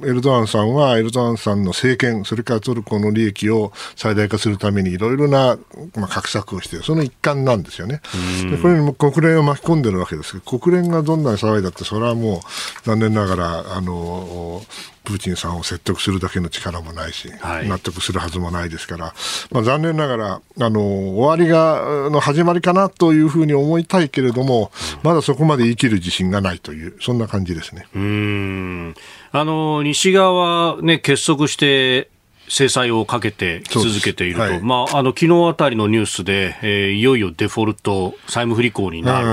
[0.03, 5.57] エルドアンさんはエルドアンさんの政権、それからトルコの利益を最大化するためにいろいろな、
[5.95, 8.01] まあ、画策をして、その一環なんですよね。
[8.49, 12.39] でこれにも国連を巻き込んでるわけですけど、国連がどんなに騒いだって、それはもう
[12.83, 14.61] 残念ながら、あの、
[15.03, 19.13] プーチンさんを説得するだけの力もないし、はい、納得するはずもないですから、
[19.51, 24.71] まあ、残念ながらあの終わりがの始まりかなというふうに思いたいけれども、
[25.03, 27.87] まだそこまで生きる自信がないという、そんな感じですね。
[27.95, 28.95] うん。
[29.31, 32.09] あの西側は、ね、結束して
[32.47, 39.27] 制裁をかけて続けていると、はい、まあ、あの昨日あたりのニュースで、えー、いよいよデフォルト、債務不履行になる。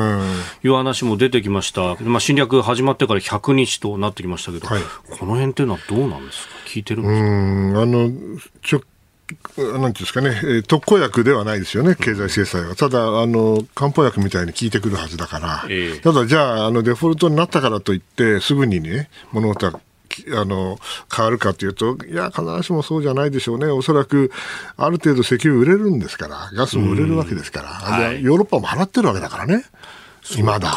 [0.63, 4.83] という話も出てきました、まあ、侵略始まってから100日となってきましたけど、はい、
[5.19, 7.83] この辺というのはどうなんですか、聞いてるんですか？
[7.83, 8.11] あの
[8.63, 8.83] ちょ
[9.59, 12.75] なんていうんですかね、特効薬ではないですよね、経済制裁は。
[12.77, 19.81] ただ、あの、漢方薬みたいに効いてくるはずだから、えー、ただ、じゃあ、あの、デフォルトになったからといって、すぐにね、物事は
[20.33, 20.79] あの
[21.15, 24.31] 変わるかというと、いや、必ずしもそうじゃないでしょうね、おそらく
[24.77, 29.65] ある程度石油売れるんですから、ガスも売れるわけですから、はい、ヨーロッパも払ってるわけだからね。
[30.37, 30.69] 今だ、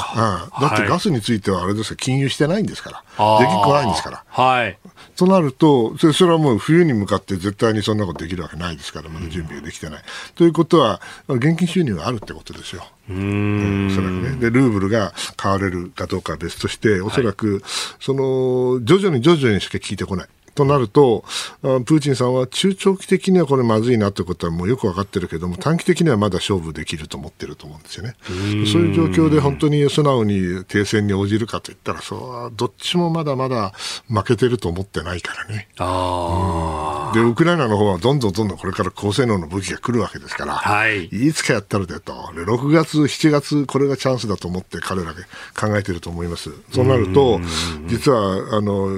[0.60, 4.24] うん、だってガスについてはあれですよ、金融してないんですから、できっこないんですから。
[4.28, 4.78] はい、
[5.16, 10.04] となるとそれ、それはもう冬に向かって絶対にそんなことできるわけないですから、まだ準備ができてない。
[10.36, 12.86] ということは、現金収入があるってことですよ。
[13.10, 13.88] うん。
[13.88, 14.30] おそらくね。
[14.40, 17.64] で、ルーブルが買われるかどうかは別として、おそらく、
[18.00, 20.28] その、徐々に徐々にしか聞いてこない。
[20.62, 21.24] となると、
[21.62, 28.16] プーチンさんは中長期的にはこれまずいなということはもうよく分かってるけども、短期的にはまだ勝負できると思ってると思うんですよね。
[28.28, 28.36] そう
[28.82, 33.74] いう状況で本当に素直に停戦に応じるかといったら、そうどっちもまだまだ
[34.08, 35.68] 負けてると思ってないからね。
[35.78, 45.24] あで、ウクライナの方はどんどんどんどんこれから高性能の武器が来るわけですから、はい、いつかやったらでと、で6月、7月、これがチャンスだと思って彼らで
[45.60, 46.52] 考えてると思います。
[46.72, 47.40] そうなると、
[47.88, 48.90] 実は、あの、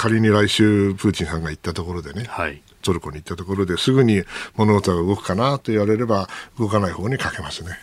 [0.00, 4.22] 仮に来週、プーチンさんが行ったところでね、はい、トルコに行ったところですぐに
[4.56, 6.26] 物事が動くかなと言われれば、
[6.58, 7.78] 動かない方にかけますね。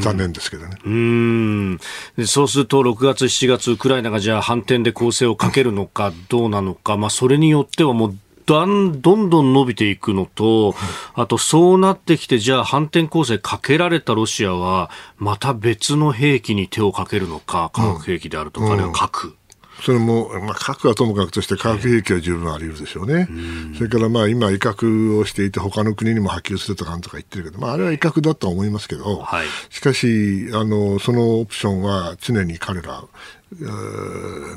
[0.00, 0.78] 残念ですけどね。
[0.86, 1.78] うん。
[2.24, 10.74] そうすると6月、7月、ウクライナがじゃあ反転で攻勢をかけるのかどうなのか、まあ、それによってはもうどんどん伸びていくのと、
[11.12, 19.36] あとそうなってきて、じゃあ反転攻勢かけられたロシアは、また別の兵器に手をかけるのか、化学兵器であるとか、あるいは核。
[19.82, 23.28] それも、まあ、核はともかくとして化学兵器は十分あり得るでしょうね。
[23.76, 33.04] それからまあ今威嚇をしていて他の国にも波及するとかなんとか言ってるけど、まああれは威嚇だとは思いますけど、はい、しかし、あの、そのオプションは常に彼ら、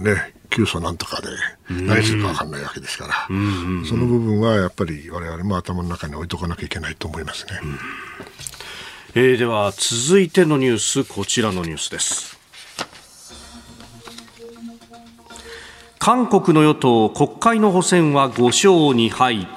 [0.01, 1.27] ね、急須なんとかで
[1.69, 3.13] 何するか分かんないわけですから、
[3.87, 7.59] その部分はやっぱり我々も頭の中に置いとかなきゃいけないと思いますね。
[9.15, 12.38] えー、では続いてのニュースこちらのニュースです。
[15.99, 19.49] 韓国の与党国会の補選は5勝2敗。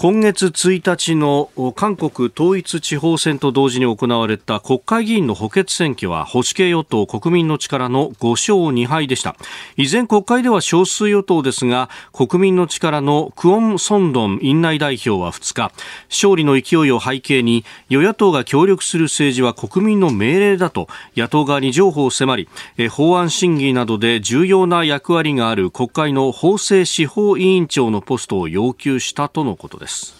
[0.00, 9.34] 今月1日の韓国統一地方選と同時に行われた国会議員の補欠選挙は保守系与党国民の力の5勝2敗でした
[9.76, 15.72] 依然国会では少数与党ですが国民の力のクオン・ソンドン院内代表は2日
[16.08, 20.86] 勝利の勢いを背景に与野党が協力する政治は国民の命令だと
[21.16, 22.48] 野党側に譲歩を迫り
[22.88, 29.87] 法案審議などで重要な役割がある国会の法制司法委員長のポストを要求したとのことです。
[29.88, 30.17] service.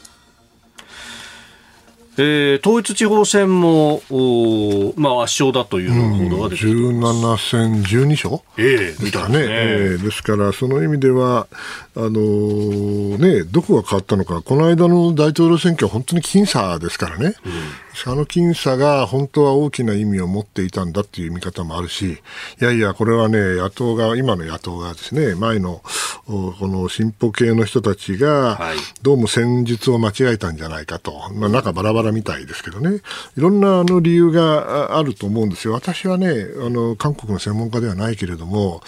[2.20, 9.46] えー、統一地方選も、おまあ、圧勝だという報道が出てきてます、うん、17戦12勝、えー、みたいね、ね。
[9.48, 11.46] えー、ですから、その意味では、
[11.94, 22.22] あのー、ね、どこが変わったのか、この間の大統領選挙は本当に僅差ですからね、うん、あの僅差が本当は大きな意味を持っていたんだっていう見方もあるし、
[22.60, 25.82] いやいや、これはね、野党側、今の野党側ですね、前の
[26.26, 28.60] この進歩系の人たちが、
[29.02, 33.00] どうも戦術を間違えたんじゃないかと、まあ、なんかバラバララみたいですけどね、
[33.36, 35.72] いろんなあの理由があると思うんですよ。
[35.72, 36.28] 私はね、
[36.60, 38.82] あの、韓国の専門家ではないけれども、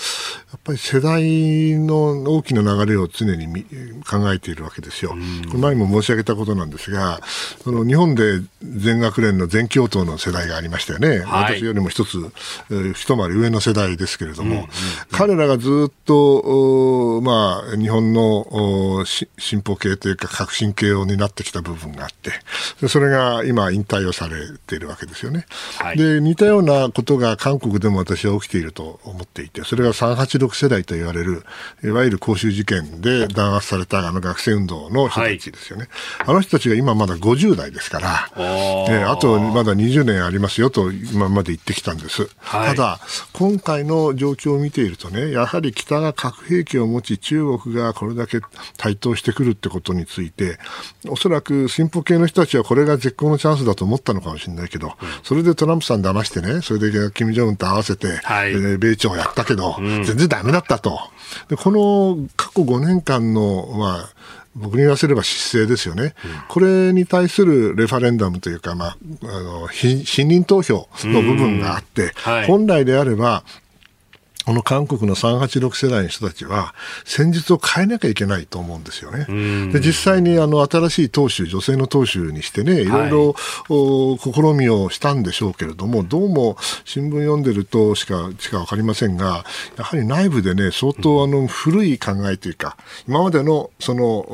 [0.52, 3.46] やっぱり世代の大きな流れを常に
[4.08, 5.10] 考えているわけですよ。
[5.46, 7.20] これ前も申し上げたことなんですが、
[7.62, 11.20] その日本で全学連の全教頭の世代がありましたよね。
[11.20, 12.18] はい、私よりも一つ、
[12.70, 14.68] えー、一回り上の世代ですけれども、うんうんうん、
[15.12, 19.04] 彼らがずっと、まあ、日本の
[19.38, 24.36] 進歩系というか革新系を担ってきた部分があって、それが今引退をされ
[24.66, 25.46] ているわけですよね。
[25.78, 31.44] はい、で、似たようなことが韓国でも私は起きていると思っていて、それが386世代と言われる、
[31.84, 35.88] いわゆる公衆事件で弾圧されたあの学生運動の人たちですよね。
[36.18, 42.28] はい、あの人たちが今まだ50代ですから、えー、あとまだ20年ありますよと今まで言ってきたんです。
[42.38, 43.00] はい、ただ、
[43.32, 48.40] 今回の状況を見ているとね、やはり北が核兵器を持ち、中国がこれだけ
[48.76, 50.58] 台頭してくるってことについて、
[51.08, 60.98] おそらく進歩系の人たちはこれが絶好のチャンスだと思ったのかもしれないけど、うん、それでトランプさん騙してね、それで金正恩と合わせて、はい、えー、米朝やったけど、うん、全然ダメだったと。
[61.48, 64.08] でこの過去5年間の、まあ、
[64.56, 66.12] 僕に言わせれば失勢ですよね、うん、
[66.48, 73.44] これに対するレファレンダムというか、まあ、あの信任投票の部分があって、はい、本来であれば、
[74.44, 76.74] この韓国の386世代の人たちは
[77.04, 79.26] 戦術を変えなきゃいけないと思うんですよね。
[79.72, 82.84] で実際にあの新しい党首、女性の党首にしてね、い。
[82.86, 89.44] ろいろ、はい、試みをしたんでしょうけれども、どうも新聞読んでるとしかしか分かりませんが、
[89.76, 92.76] やはり内部でね、相当あの古い考えというか、
[93.06, 94.26] 今までのその、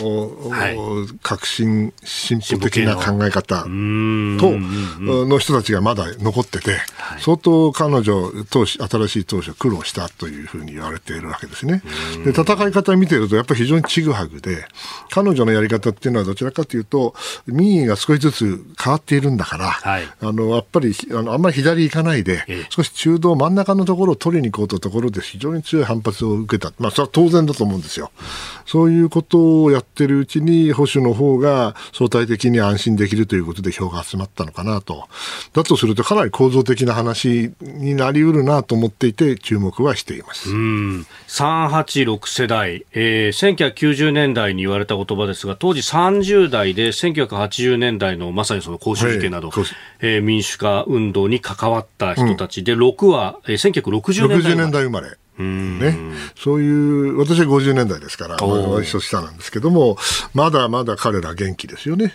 [0.51, 0.77] はい、
[1.23, 6.79] 革新、進歩的な考え方との人たちがまだ残ってて、
[7.19, 11.83] 相当彼女、党首新しい党首は苦労してしたというふうに言われているわけですね。
[12.25, 14.67] で戦い方を見ているとやっぱり非常にちぐはぐで
[15.11, 17.15] 彼女のやり方っていうのはどちらかというと
[17.47, 28.11] 民意が少しずつ変わっているんだから、はい、あのやっぱりあのあんまり左行かないで、少し中道真ん中のところを取りに行こうというところで非常に強い反発を受けた、まあ、それは当然だと思うんですよ。
[28.67, 35.09] そういうことをやってるうちに保守の方が相対的に安心できるということで票が集まったのかなと。
[35.53, 40.51] だとするとかなり構造的な話になりうるなと思っていて注目はしています。
[40.51, 49.65] うん386世代、えー、1990年代に言われた言葉ですが、当時30代で1980年代のまさにその公衆事件など、はい、
[50.01, 55.17] えー、民主化運動に関わった人たちで、うん、6は、えー、1960年代60年代生まれ。
[55.39, 55.99] ね、
[56.37, 59.97] そういう、私は50年代ですから、一緒下なんですけども、
[60.35, 62.15] まだまだ彼ら元気ですよね。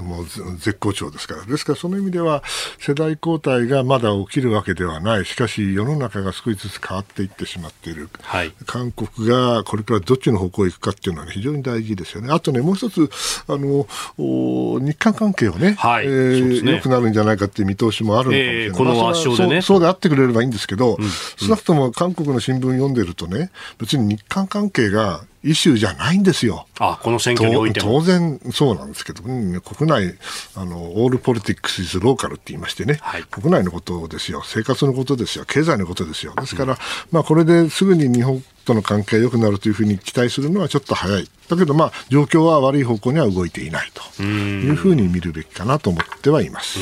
[0.00, 1.44] もう絶好調ですから。
[1.44, 2.42] ですからその意味では、
[2.78, 5.24] 世代交代がまだ起きるわけではない。
[5.26, 8.08] しかし、世の中が少しずつ変わっていってしまっている。
[8.22, 12.32] はい、韓国がこれからどっちの方向へ行くかっていうのは、ね、非常に大事ですよね。
[12.32, 13.10] あとね、もう一つ、
[13.48, 13.86] あの、
[14.16, 18.64] 日韓関係をね、はい、えーね、良くなるんじゃないかっていう見通しもあるのかもしれない。
[18.64, 19.80] えー、この圧勝でね、そう。
[19.80, 26.66] であってくれればいいんですけど、うん、少なくとも韓国の新聞読んでるとね、別に日韓関係がイシューじゃないんですよ。
[26.78, 30.14] あこの選挙において当然そうなんですけど、うん、国内、
[30.54, 36.34] あの、オールポリティックス・イズ・ローカルって言いましてね、はい、国内のことですよ、生活のことですよ、経済のことですよ。
[36.36, 36.78] ですから、うん、
[37.10, 41.28] まあこれですぐに日本との関係が良くなるというふうに期待するのはちょっと早い。
[41.48, 46.78] だけど、まあ、状況は悪い方向には動いていないというふうに見るべきかなと思ってはいます。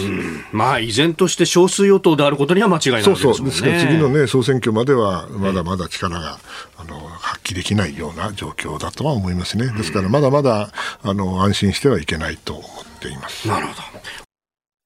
[0.52, 3.46] まあ、依然として少数与党であることには間違いないです、ね、そうそう。
[3.46, 6.38] ですから次のね、総選挙までは、まだまだ力が、
[6.76, 8.47] あの、発揮できないような状況
[8.78, 9.68] だとは思いますね。
[9.76, 10.70] ですから、まだまだ、
[11.02, 13.48] あの、安心してはいけないと思っています。
[13.48, 13.82] なるほど。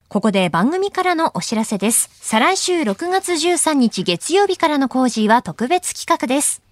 [0.09, 2.09] ここで番組からのお知らせです。
[2.21, 6.62] 再来週6月13日月曜日からの工事は特別企画です。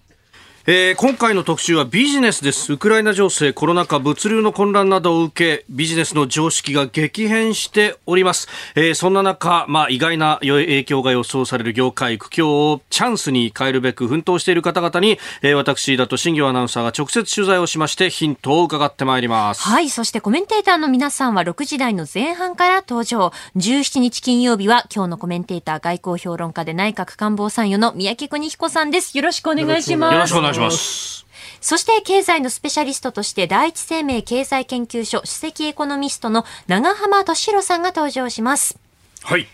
[0.64, 2.74] えー、今回の特集はビジネスです。
[2.74, 8.46] ウクライナ情勢、コロナ禍、物流の混乱などを受け、ビジネスの常識が激変しております。
[8.76, 19.62] えー、そんな中、まあ、意外な影響が予想される業界、苦境をチャンスに変えるべく奮闘している方々に、えー、私、だと新業アナウンサーが直接取材をしまして、ヒントを伺ってまいります。
[19.62, 23.32] はい、そしてコメンテーターの皆さんは6時台の前半から登場。
[23.56, 29.18] 17日金曜日は、今日のコメンテーター、外交評論家で内閣官房参与の三宅邦彦さんです。
[29.18, 30.51] よろしくお願いします。
[30.52, 31.26] 願いします。
[31.60, 38.76] そして経済のスペシャリストとして第一生命経済研究所首席エコノミストの長浜俊弘さんが登場します。
[39.22, 39.46] はい。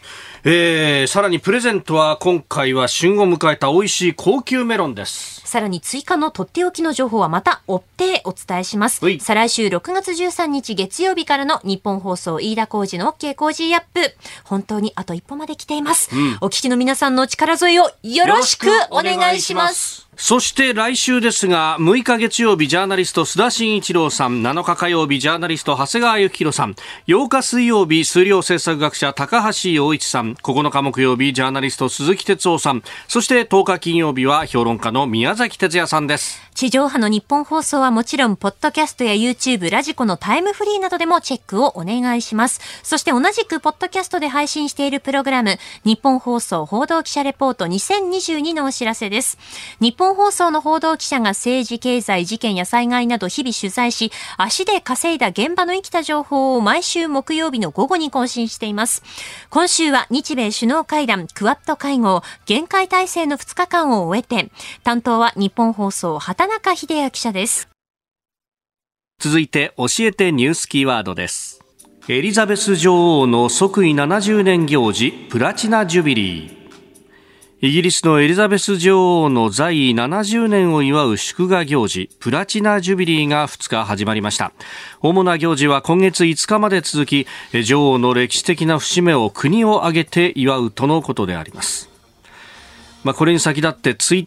[0.44, 5.40] えー、さらにプレゼントは今回は旬を迎えた美味しい高級メロンです。
[5.44, 9.00] さらに追加のとっておきの情報はまた追ってお伝えします。
[9.20, 14.14] 再来週6月13日月曜日からの日本放送飯田浩二の OK 工事アップ。
[14.44, 16.10] 本当にあと一歩まで来ています。
[16.14, 20.08] うん、お聞きの皆さんの力添えをよろしくお願いします。
[20.20, 26.74] そして来週ですが、6日月曜日ジャーナリスト須田慎一郎さん、7日火曜日ジャーナリスト長谷川幸宏さん、
[27.06, 36.40] 8日水曜日数量政策学者高橋洋一さん、9日木曜日ジャーナリスト鈴木哲夫さん、そして10日金曜日は評論家の宮崎哲也さんです。
[36.54, 42.60] 地上波の日本放送はもちろん、ポッドキャストや YouTube、ラジコのタイムフリーなどでもチェックをお願いします。
[42.82, 49.38] そして同じくポッドキャストで配信しているプログラム、日本放送報道記者レポート2022のお知らせです。
[49.80, 59.04] 日本放送の報道記者が政治、経済、事件や災害など日々取材し、足で稼いだ現場の生きた情報を毎週木曜日の午後に更新しています。
[59.50, 64.50] 今週は日米首脳会談、クワッド会合、限界体制の2日間を終えて、
[64.82, 67.68] 担当は日本放送、畑中秀也記者です。
[69.20, 71.60] 続いて、教えてニュースキーワードです。
[72.08, 76.57] エリザベス女王の即位70年行事、プラチナジュビリー。
[77.60, 84.52] イギリスのエリザベス女王の在位70年を祝う祝賀行事、プラチナ・ジュビリーが2日始まりました。
[85.00, 87.26] 主な行事は今月5日まで続き、
[87.64, 91.90] 女王の歴史的な節目を国を挙げて祝うとのことであります。
[93.02, 94.26] まあ、これに先立って1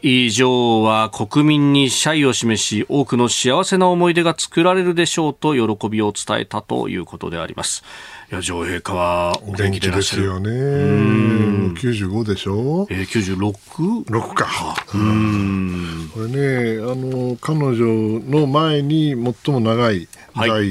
[0.00, 7.82] 日、女王は国民に謝意を示し、多くの幸せな思い出が作られるでしょうと喜びを伝えたということであります。
[8.30, 9.90] いや、女王陛下はお元気で。
[9.90, 10.50] ですよね。
[10.50, 12.86] うん95でしょ？
[12.90, 14.46] えー、96?6 6か。
[14.94, 16.10] うん。
[16.12, 19.14] これね、あの、彼女の前に
[19.44, 20.68] 最も長い代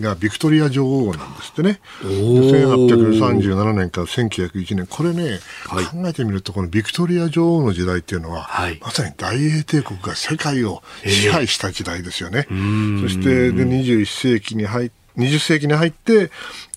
[0.00, 1.80] がビクトリア女王なんですってね。
[2.02, 4.86] 1837年から1901年。
[4.86, 12.46] これね、はい、考えてみると、このビクトリア女王の時代っていうのは、はい、まさに大英帝国が世界を支配した時代ですよね。
[12.50, 16.30] えー、そして、で、21世紀に入って、20世紀に入って、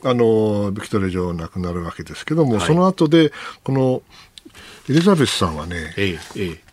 [0.04, 3.32] あの、ビクトリア女王亡くなるわけですけども、はい、その後で、
[3.64, 4.02] この、
[4.90, 6.68] エリザベスさんはね、ええええ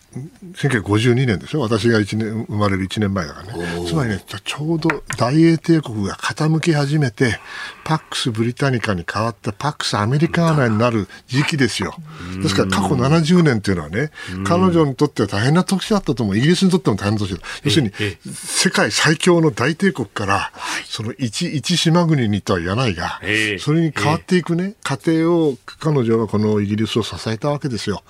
[0.55, 7.39] 1952年ですよ、私が1年生まれる1年前だからね、つまりね、ちょうど大英帝国が傾き始めて、
[7.85, 11.95] パックス・ブリタニカに変わってパックス・アメリカーナになる時期ですよ。
[12.43, 14.11] ですから過去70年っていうのはね、
[14.45, 17.41] 彼女にとっては大変な年だったと思う、イギリスにとっても大変な年だ。
[17.65, 17.93] 要するに、
[18.35, 20.53] 世界最強の大帝国から、
[20.87, 23.21] その一一島国にとは言わないが、
[23.61, 28.03] それに変わっていくね、過程を彼女はこのイギリスを支えたわけですよ。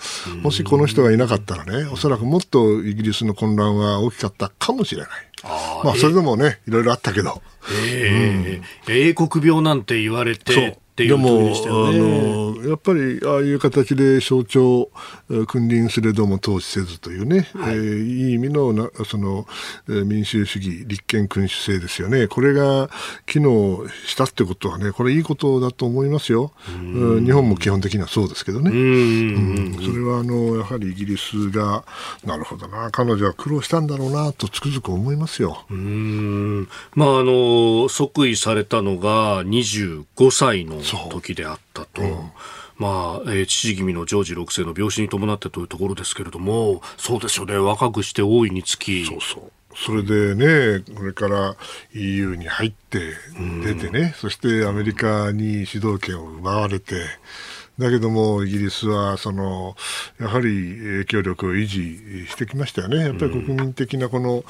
[0.43, 5.11] もしこの人がいなかったらね、おそらくもっとイギリスの混乱は大きかったかもしれない。
[5.44, 7.40] あまあ、それでもね、いろいろあったけど。
[7.70, 14.90] えー、うん、英国病なんて言われて、っていう、ね、でも、あの、やっぱり、ああいう形で象徴、
[15.47, 19.47] 君臨すれども統治せずというね、はい、えー、いい意味のな、その、
[19.86, 22.28] 民主主義、立憲君主制ですよね。
[22.28, 22.88] これが
[23.26, 26.53] 機能したってことはね、これいいことだと思いますよ。
[26.66, 28.70] 日本も基本的にはそうですけどね。
[28.70, 31.84] うんそれは、あの、やはりイギリスが、
[32.24, 35.66] なるほどな、彼女は苦労したんだろうな、とつくづく思いますよ。
[35.68, 36.68] うん。
[36.94, 42.03] まあ、あの、即位されたのが25歳の時であったと。
[42.78, 49.07] まあ、えー、父君のジョージ6世の病死に伴ってというところですけれども、そうですよね、若くして大いにつき。
[49.07, 49.53] そうそう。
[49.76, 51.57] それでね、これから
[51.95, 53.12] EU に入って
[53.62, 56.95] 出てね、そしてアメリカに主導権を奪われて、
[57.79, 59.77] だけども、イギリスは、その、
[60.18, 62.99] やはり影響力を維持してきましたよね。
[62.99, 64.45] やっぱり国民的なこの、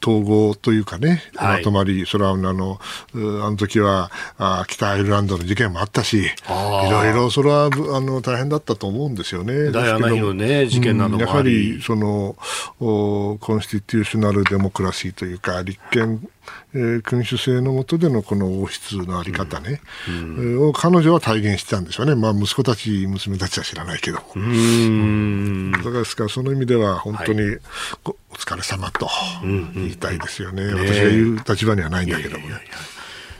[0.00, 2.80] 統合というかね、まとまり、それはあの、
[3.14, 9.72] あの時はあ北アイルランドの事件もあったし、いろいろそれはあの大変だったと思うんですよね。
[9.72, 12.36] ダイアナ妃のね、事件などもやはり、その、
[12.78, 16.28] コンスティテューショナルデモクラシーというか、立憲
[16.74, 22.14] えー、君主制の下でのこの王室のあり方ね、うんうん、を彼女は体現してたんでしょうね。
[22.14, 24.20] まあ、息子たち、娘たちは知らないけど。
[24.34, 25.72] うん。
[25.72, 27.60] だからですから、その意味では本当に、はい、
[28.04, 29.08] お疲れ様と
[29.74, 30.62] 言いたいですよね。
[30.62, 32.54] うんうん、私が言う立場にはないんだけどもね。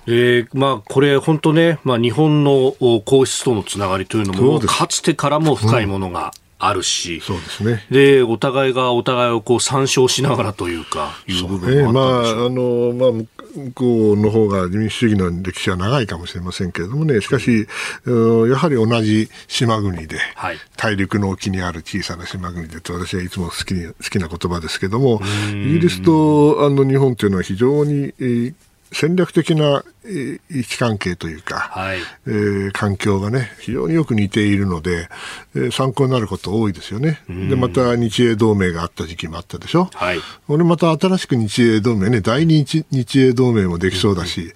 [0.06, 2.74] えーまあ、これ、本当ね、まあ、日本の
[3.04, 6.32] 皇室とのつながりというのも、かつてからも深いものが
[6.66, 7.84] あるし、そうですね。
[7.90, 12.50] で、お互いがお互いをこう参照しながらというか、いう部分もあったでしょう。
[12.50, 17.66] ね、まあ、あの、まあ、向こうの方が民主主義の歴史は長いかもしれませんけれどもね、しかし、
[18.04, 28.54] うん、やはり同じ島国で、はい、大陸の沖にある小さな島国でと私はいつも好き好きな言葉ですけども、イギリスとあの日本というのは非常に、えー
[28.94, 35.08] 戦略的な位置関係というか、はい、えー、環境がね、非常によく似ているので、
[35.54, 37.20] えー、参考になること多いですよね。
[37.28, 39.88] で、また日英同盟があった時期もあったでしょ。
[39.94, 40.20] はい。
[40.46, 44.52] これまた新しく日英同盟ね、第二日日英同盟もできそうだし、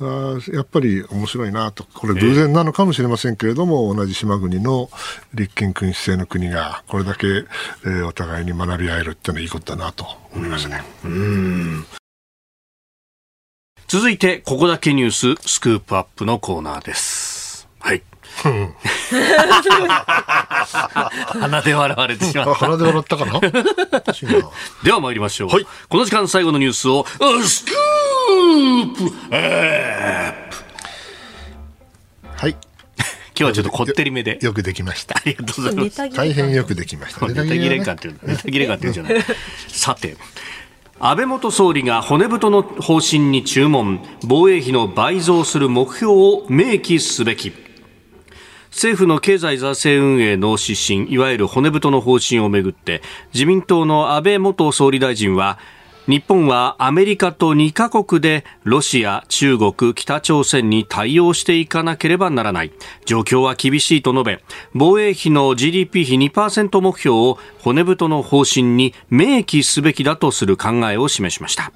[0.00, 1.86] うん、はい、あやっぱり面白いなと。
[1.94, 4.90] これ偶然なのかもしれませんけれども、えー、同じ島国の
[5.34, 10.82] 立憲君主制の国が、これだけ、えー、お互いに学び合えるっていうのはいいことだなと思いますね。
[11.04, 11.86] うん。
[13.88, 17.68] 続いて、ここだけニューススクープアップのコーナーです。
[17.78, 18.02] はい。
[21.40, 22.54] 鼻で笑われてしまった。
[22.54, 23.38] 鼻で笑ったかな？
[24.82, 25.50] では参りましょう。
[25.50, 27.06] はい、この時間最後のニュースを、
[27.44, 30.56] スクープアップ
[32.36, 32.50] はい。
[32.50, 32.60] 今
[33.36, 34.40] 日はちょっとこってりめで。
[34.42, 35.16] よくできました。
[35.16, 36.10] ありがとうございます。
[36.10, 37.24] 大変よくできました。
[37.28, 39.14] ネタ切れ感っていう、ネタ切れ感っていうじゃない。
[39.68, 40.16] さて。
[40.98, 47.52] 安倍元総理が骨太の方針に注文防衛費の倍増する目標を明記すべき。
[48.70, 53.00] 政府の経済財政運営の指針いわゆる骨太の方針をめぐって
[53.32, 55.58] 自民党の安倍元総理大臣は
[56.06, 62.72] 日本はアメリカと2カ国でロシア、中国、北朝鮮に対応していかなければならない。
[63.06, 71.72] 状況は厳しいと述べ、防衛費の GDP 比2%目標を骨太の方針に明記すべきだとする考えを示しました。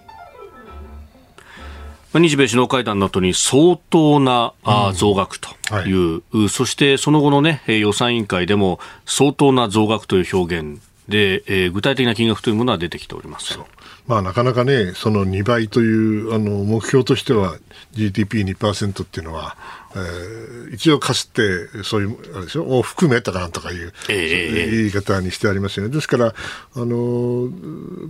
[2.15, 5.51] 日米首脳会談の後に相当な、あ増額と
[5.87, 13.59] いう、はい、そしてその後の、ね、予算委員会でも相当な増額という表現で、えー、具体的な金額というものは出てきております。
[14.11, 17.57] まあ、なかなかね、その2倍というあの目標としては
[17.93, 19.57] GDP2% っていうのは、
[19.95, 25.95] えー、一応かすって、そういう、あれでしょ、を含めたかなんとかいう、えー、言い方にしてありますよね。
[25.95, 26.33] ですから、あ
[26.75, 27.53] の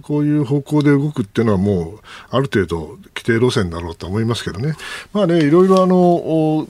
[0.01, 4.77] こういう方向で動くっていうのはもう、ある程度規定路線だろうと思いますけどね。
[5.13, 6.67] まあね、いろいろあの、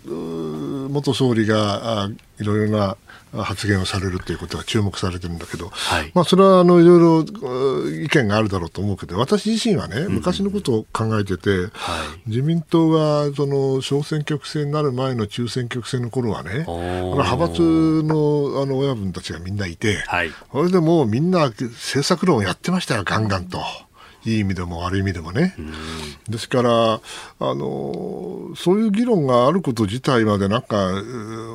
[0.88, 2.10] 元総理が、あ
[2.40, 2.96] いろいろな、
[3.32, 17.62] 発言をされるということが注目されてるんだけど、はい、まあ、それはあのいろいろ意見があるだろうと思うけど、私自身はね、昔のことを考えてて、うんはい、自民党がその小選挙区制になる前の中選挙区制の頃はね、派閥
[18.02, 23.60] のあの親分たちがみんないて、はい、それでもうみんな政策論をやってましたよ、ガンガンと。
[24.24, 25.54] いい意味でも悪い意味でもね。
[26.28, 27.00] ですから、あ
[27.40, 30.76] の、そういう議論があること自体までなんか、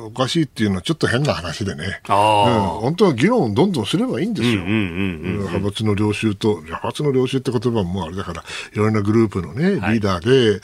[0.06, 2.00] おかしいっていうのはちょっと変な話でね。
[2.08, 4.62] うん、本当は議論をどんどんすればいいんですよ。
[4.64, 10.60] 派閥の領袖と、派閥の領袖って言葉もあれだから、いろんなグループのね、リーダーで、はい、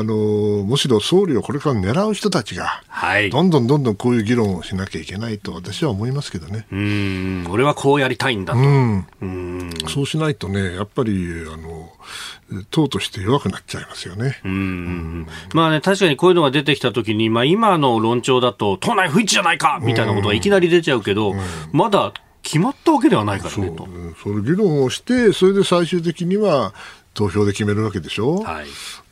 [0.00, 6.66] あの、むしろ総理をこれから狙う人たちが、はい、どんどんどんどんこういう議論をしなきゃいけないと私は思いますけどね。
[6.72, 8.58] うん、俺はこうやりたいんだと。
[8.58, 11.92] うん、うんそうしないとね、やっぱり、あの
[12.70, 14.40] 党として弱くなっちゃいますよね。
[14.44, 21.38] うん、まあね、確かにこういうのが出てきたときに、まあ、今の論調だと、党内不一致じゃないかみたいなことがいきなり出ちゃうけど、うん、
[21.72, 23.88] まだ決まったわけではないからねと。
[24.22, 26.74] そういう議論をして、それで最終的には
[27.14, 28.36] 投票で決めるわけでしょ？
[28.38, 28.66] はい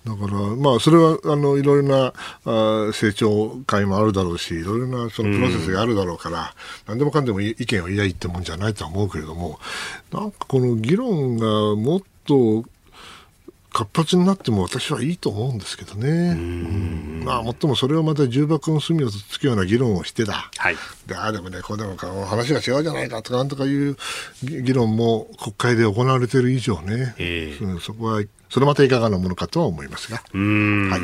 [0.05, 2.13] だから、まあ、それは、あの、いろいろな、
[2.45, 6.45] あ成長会もあるだろうし、いろいろな、そのプロセスがあるだろうから、うん、
[6.89, 9.61] 何でもかんでも意見を言い合いってもんじゃないとは思うけれども、
[10.13, 12.65] なんかこの議論がもっと
[13.73, 16.35] 活発になっても私はいいと思うんですけどね。
[17.25, 20.51] まあ、もっともそれをまた重箱の隅をつくような議論をしてだ。
[20.59, 20.77] はい。
[21.07, 23.97] で、ああでもね、こうでもか、話が違うじゃないかとか、なんとかいう
[24.43, 30.19] 議論も国会で行われている以上ね、えー、そこはそれまたいかがなものかとは思いますが。
[30.19, 30.23] は
[30.99, 31.01] い、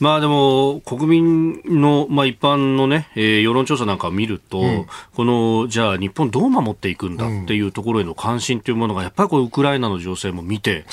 [0.00, 10.84] まあでも、国民の、まあ一般のね、えー、世論調査なんかを見ると、うん、この、じゃあ日本どう守っていくんだっていうところへの関心というものが、やっぱりこうウクライナの情勢も見て、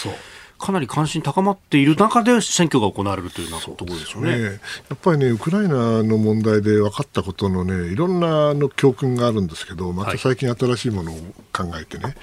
[0.59, 4.49] かなり関心高まっている中で選挙が行われるというようなところでしょうね、ね、や
[4.93, 11.15] っぱりね、ウクライナの問題で分かったことのね、いろんなの教訓があるんですけど、また最近新しいものを
[11.51, 12.15] 考えてね、はい、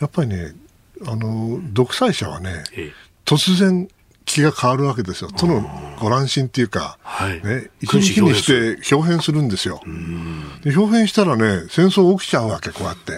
[0.00, 0.52] やっぱりね、
[1.06, 2.92] あの、独裁者はね、ええ、
[3.24, 3.88] 突然
[4.24, 5.30] 気が変わるわけですよ。
[5.30, 5.64] との
[5.98, 9.80] ご乱心っていうか、はい、ね、一日にして表変するんですよ。
[10.62, 13.12] で表変したらね、戦争起きちゃうわけ、こうやって。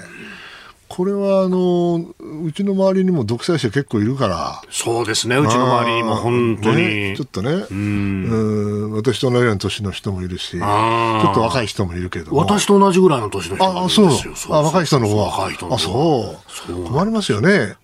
[1.01, 2.05] これはあの
[2.45, 4.61] うちの周りにも独裁者結構いるから。
[4.69, 5.37] そうですね。
[5.37, 7.53] うちの周りにも本当に、ね、ちょっとね。
[7.71, 8.93] うん。
[8.93, 12.37] 私と同じような年の人もいるしちょっと若い人もいるけど。
[12.37, 14.09] 私と同じぐらいの年の人もいるんですよ。
[14.09, 14.57] あそう。
[14.57, 16.37] あ若い人の方は若い人の方あそ
[16.69, 16.85] う。
[16.85, 17.77] 困りますよね。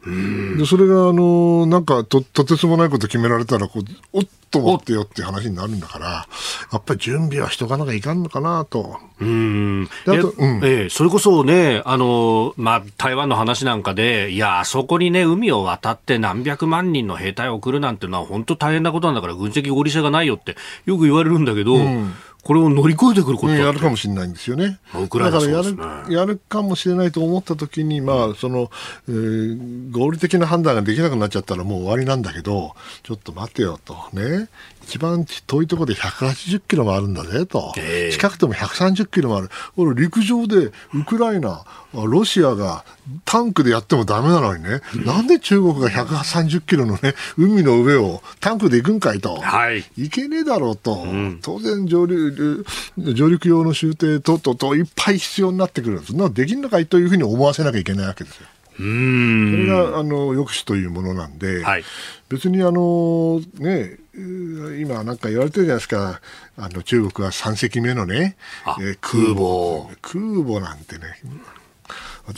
[0.58, 6.06] でそれがあのなんかととてつもないこと決められたらこうおっと思ってよっていう話になるんだから、
[6.72, 8.98] やっぱり準備はしとかなきゃいかんのかなと。
[9.20, 9.88] うん。
[10.06, 22.14] あと、うん、ええ、それこそね、あの、まあ、台湾の話なんかで、いや、あそこにね、海を渡って何百万人の兵隊を送るなんてのは本当大変なことなんだから、軍事的合理性がないよってよく言われるんだけど、うん
[22.46, 24.78] これを乗り越えてくることやるかもしれないんですよね。
[24.94, 28.70] だからやる、やるかもしれないと思ったときに、まあ、その、
[29.08, 33.96] えー、合理的な判断ができなくなっちゃったらもう終わりなんだけど、ちょっと待てよと。
[34.12, 34.46] ね。
[34.86, 42.84] 一番遠いところで180キロもあるんだぜと、えー、近くても130キロもある、これ陸上でウクライナ、ロシアが
[43.24, 52.64] タンクでやってもだめなのにね、うん、なんで中国が130キロのね、海の上をタンクで行くんかいと、はい、行けねえだろうと、うん、当然上陸、
[52.96, 56.14] 上陸用の終艇ととといっぱい必要になってくるんです。
[56.14, 58.46] なできるのかいというふうに思わせなきゃいけないわけですよ。
[58.78, 59.50] うん。
[59.50, 61.84] それがあの抑止というものなんで、はい、
[62.28, 66.20] 別にあの、ね、今なんか言われてるじゃないですか、
[66.56, 68.36] あの中国は3隻目のね、
[68.80, 69.94] えー、空母。
[70.00, 71.20] 空母なんてね、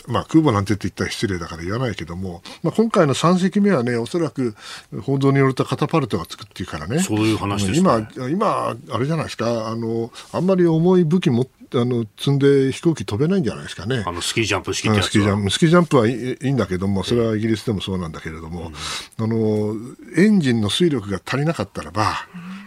[0.07, 4.55] まあ、空母なんてって言ったら失礼だから言わないけども、まあ、今回の3隻目はね、おそらく
[5.03, 14.03] 報道によるとカタパルトがつくっていうからね、そういう話です、ね、今、今、あれじゃないですか、あのあんまり重い武器持ってあの積んで飛行機飛べないんじゃないですかね。
[14.07, 15.51] あのスキージャンプ式ってスキージャンプ。
[15.51, 18.73] スキージャンプはいいいんだけども、それはイギリスでもそうなんだけれども、
[19.19, 19.75] うん、あの
[20.17, 22.58] エンジンの水力が足りなかったらば、ね、うん、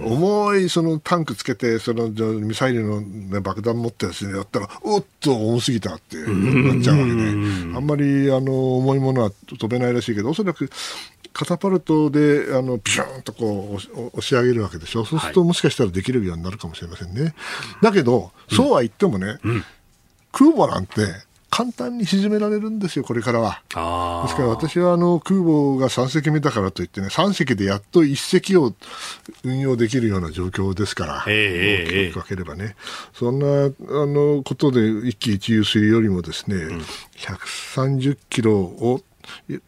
[0.00, 7.30] 重いそのタンクつけて、そのミサイルの、ね、爆弾持ってですね、やったら、おっと重すぎたってなっちゃうわけで、
[7.76, 10.70] あんまりあの重いものは飛べないらしいけど、おそらく
[11.32, 17.34] カタパルトであのピューンとこう押し上げるわけでしょ、そうするともしかしたらできるようになるかもしれませんね。
[17.82, 19.64] だけど、そうは言ってもね、うん、
[20.32, 21.06] 空母なんて
[21.50, 23.60] 簡単に沈められるんですよ、これからは。
[24.24, 28.72] ですから私はあの空母が3隻目だからといってね、3隻でやっと1隻を
[29.44, 32.76] 運用できるような状況ですから、大きく分ければね、
[33.12, 33.70] そんなあ
[34.06, 36.78] のことで一喜一憂するよりもですね、うん、
[37.16, 39.02] 130キロを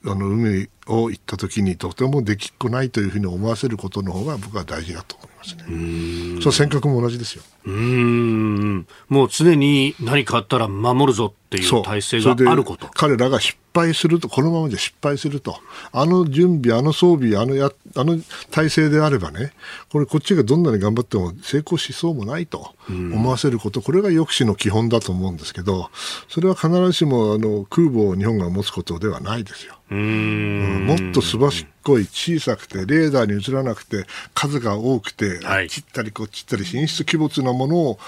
[0.05, 6.41] あの海を行った時にとてもできっこないというふうに思わせることの方が僕は大事だと思いますね。
[6.41, 7.43] その尖閣も同じですよ。
[7.65, 8.87] うん。
[9.09, 12.89] もう常に何かあったら守るぞっていう体制があること。
[12.95, 15.61] 彼らが失敗するとこのままで失敗すると。
[15.93, 18.19] あの準備あの装備あのやあの
[18.51, 19.53] 体制であればね
[19.91, 25.91] これこっちがどんなに頑張っても成功しそうもないと思わせること、これが抑止の基本だと思うんですけど
[26.29, 29.77] それは必ずしもあの空母を日本が持つことではないですよ。
[29.93, 30.87] うん。
[30.87, 37.99] もっとすばしっこい小さくてレーダーに映らなくて数が多くて、はい、ちったりこっちったり進出鬼没なもの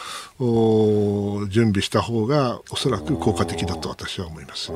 [0.47, 4.73] を準備した方がおそらく効果的だと私は思います。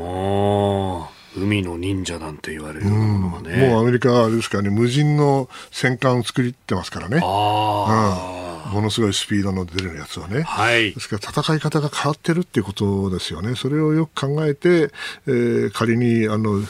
[1.36, 7.20] 海の忍者なんて言われるものがね、もうアメリカはあれですからね無人の戦艦を作ってますからね。
[7.22, 8.37] あうん
[8.68, 14.90] ものすごいスピードの出るやつはね、はい、ですから戦い方が変わってるっていうことですよね、それをよく考えて、
[15.26, 16.60] えー、仮にあの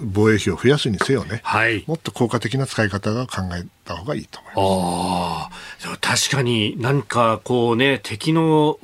[0.00, 5.50] 防衛費を増やすにせよね、はい、もっと効果的な使い方が考えた方がいいと思いま
[5.80, 5.88] す。
[5.88, 8.78] あ確かになんかこうね、敵の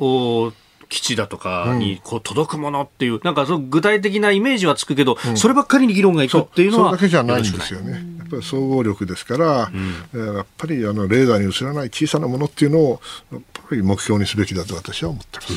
[0.88, 8.17] 基地だとかにこう届くものっていう、うん、なんかその具体的なイメージはつくけど、うん、そればっかりに議論がいくっていうのはそれだけじゃないんですよね。
[8.28, 9.70] やっぱり総合力ですから、
[10.12, 13.00] うん、やっぱりあのレーダーに映らない小さなものっていうのを
[13.32, 15.52] やっぱり目標にすべきだと私は思ってます。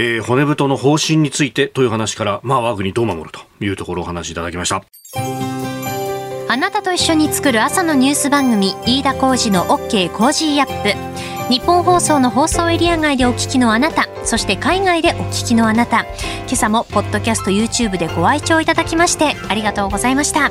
[0.00, 4.84] えー、骨太の方針についてという話から、まあ、我が国どう守るというところをお話しいただきました。
[6.50, 16.06] あなたと一緒に作る朝のニュース番組飯田浩司の OK コージーアップ日本放送の放送エリア外でお聞きのあなたそして海外でお聞きのあなた
[16.46, 20.50] 今朝もポッドキャスト YouTube でご愛聴いただきましてありがとうございました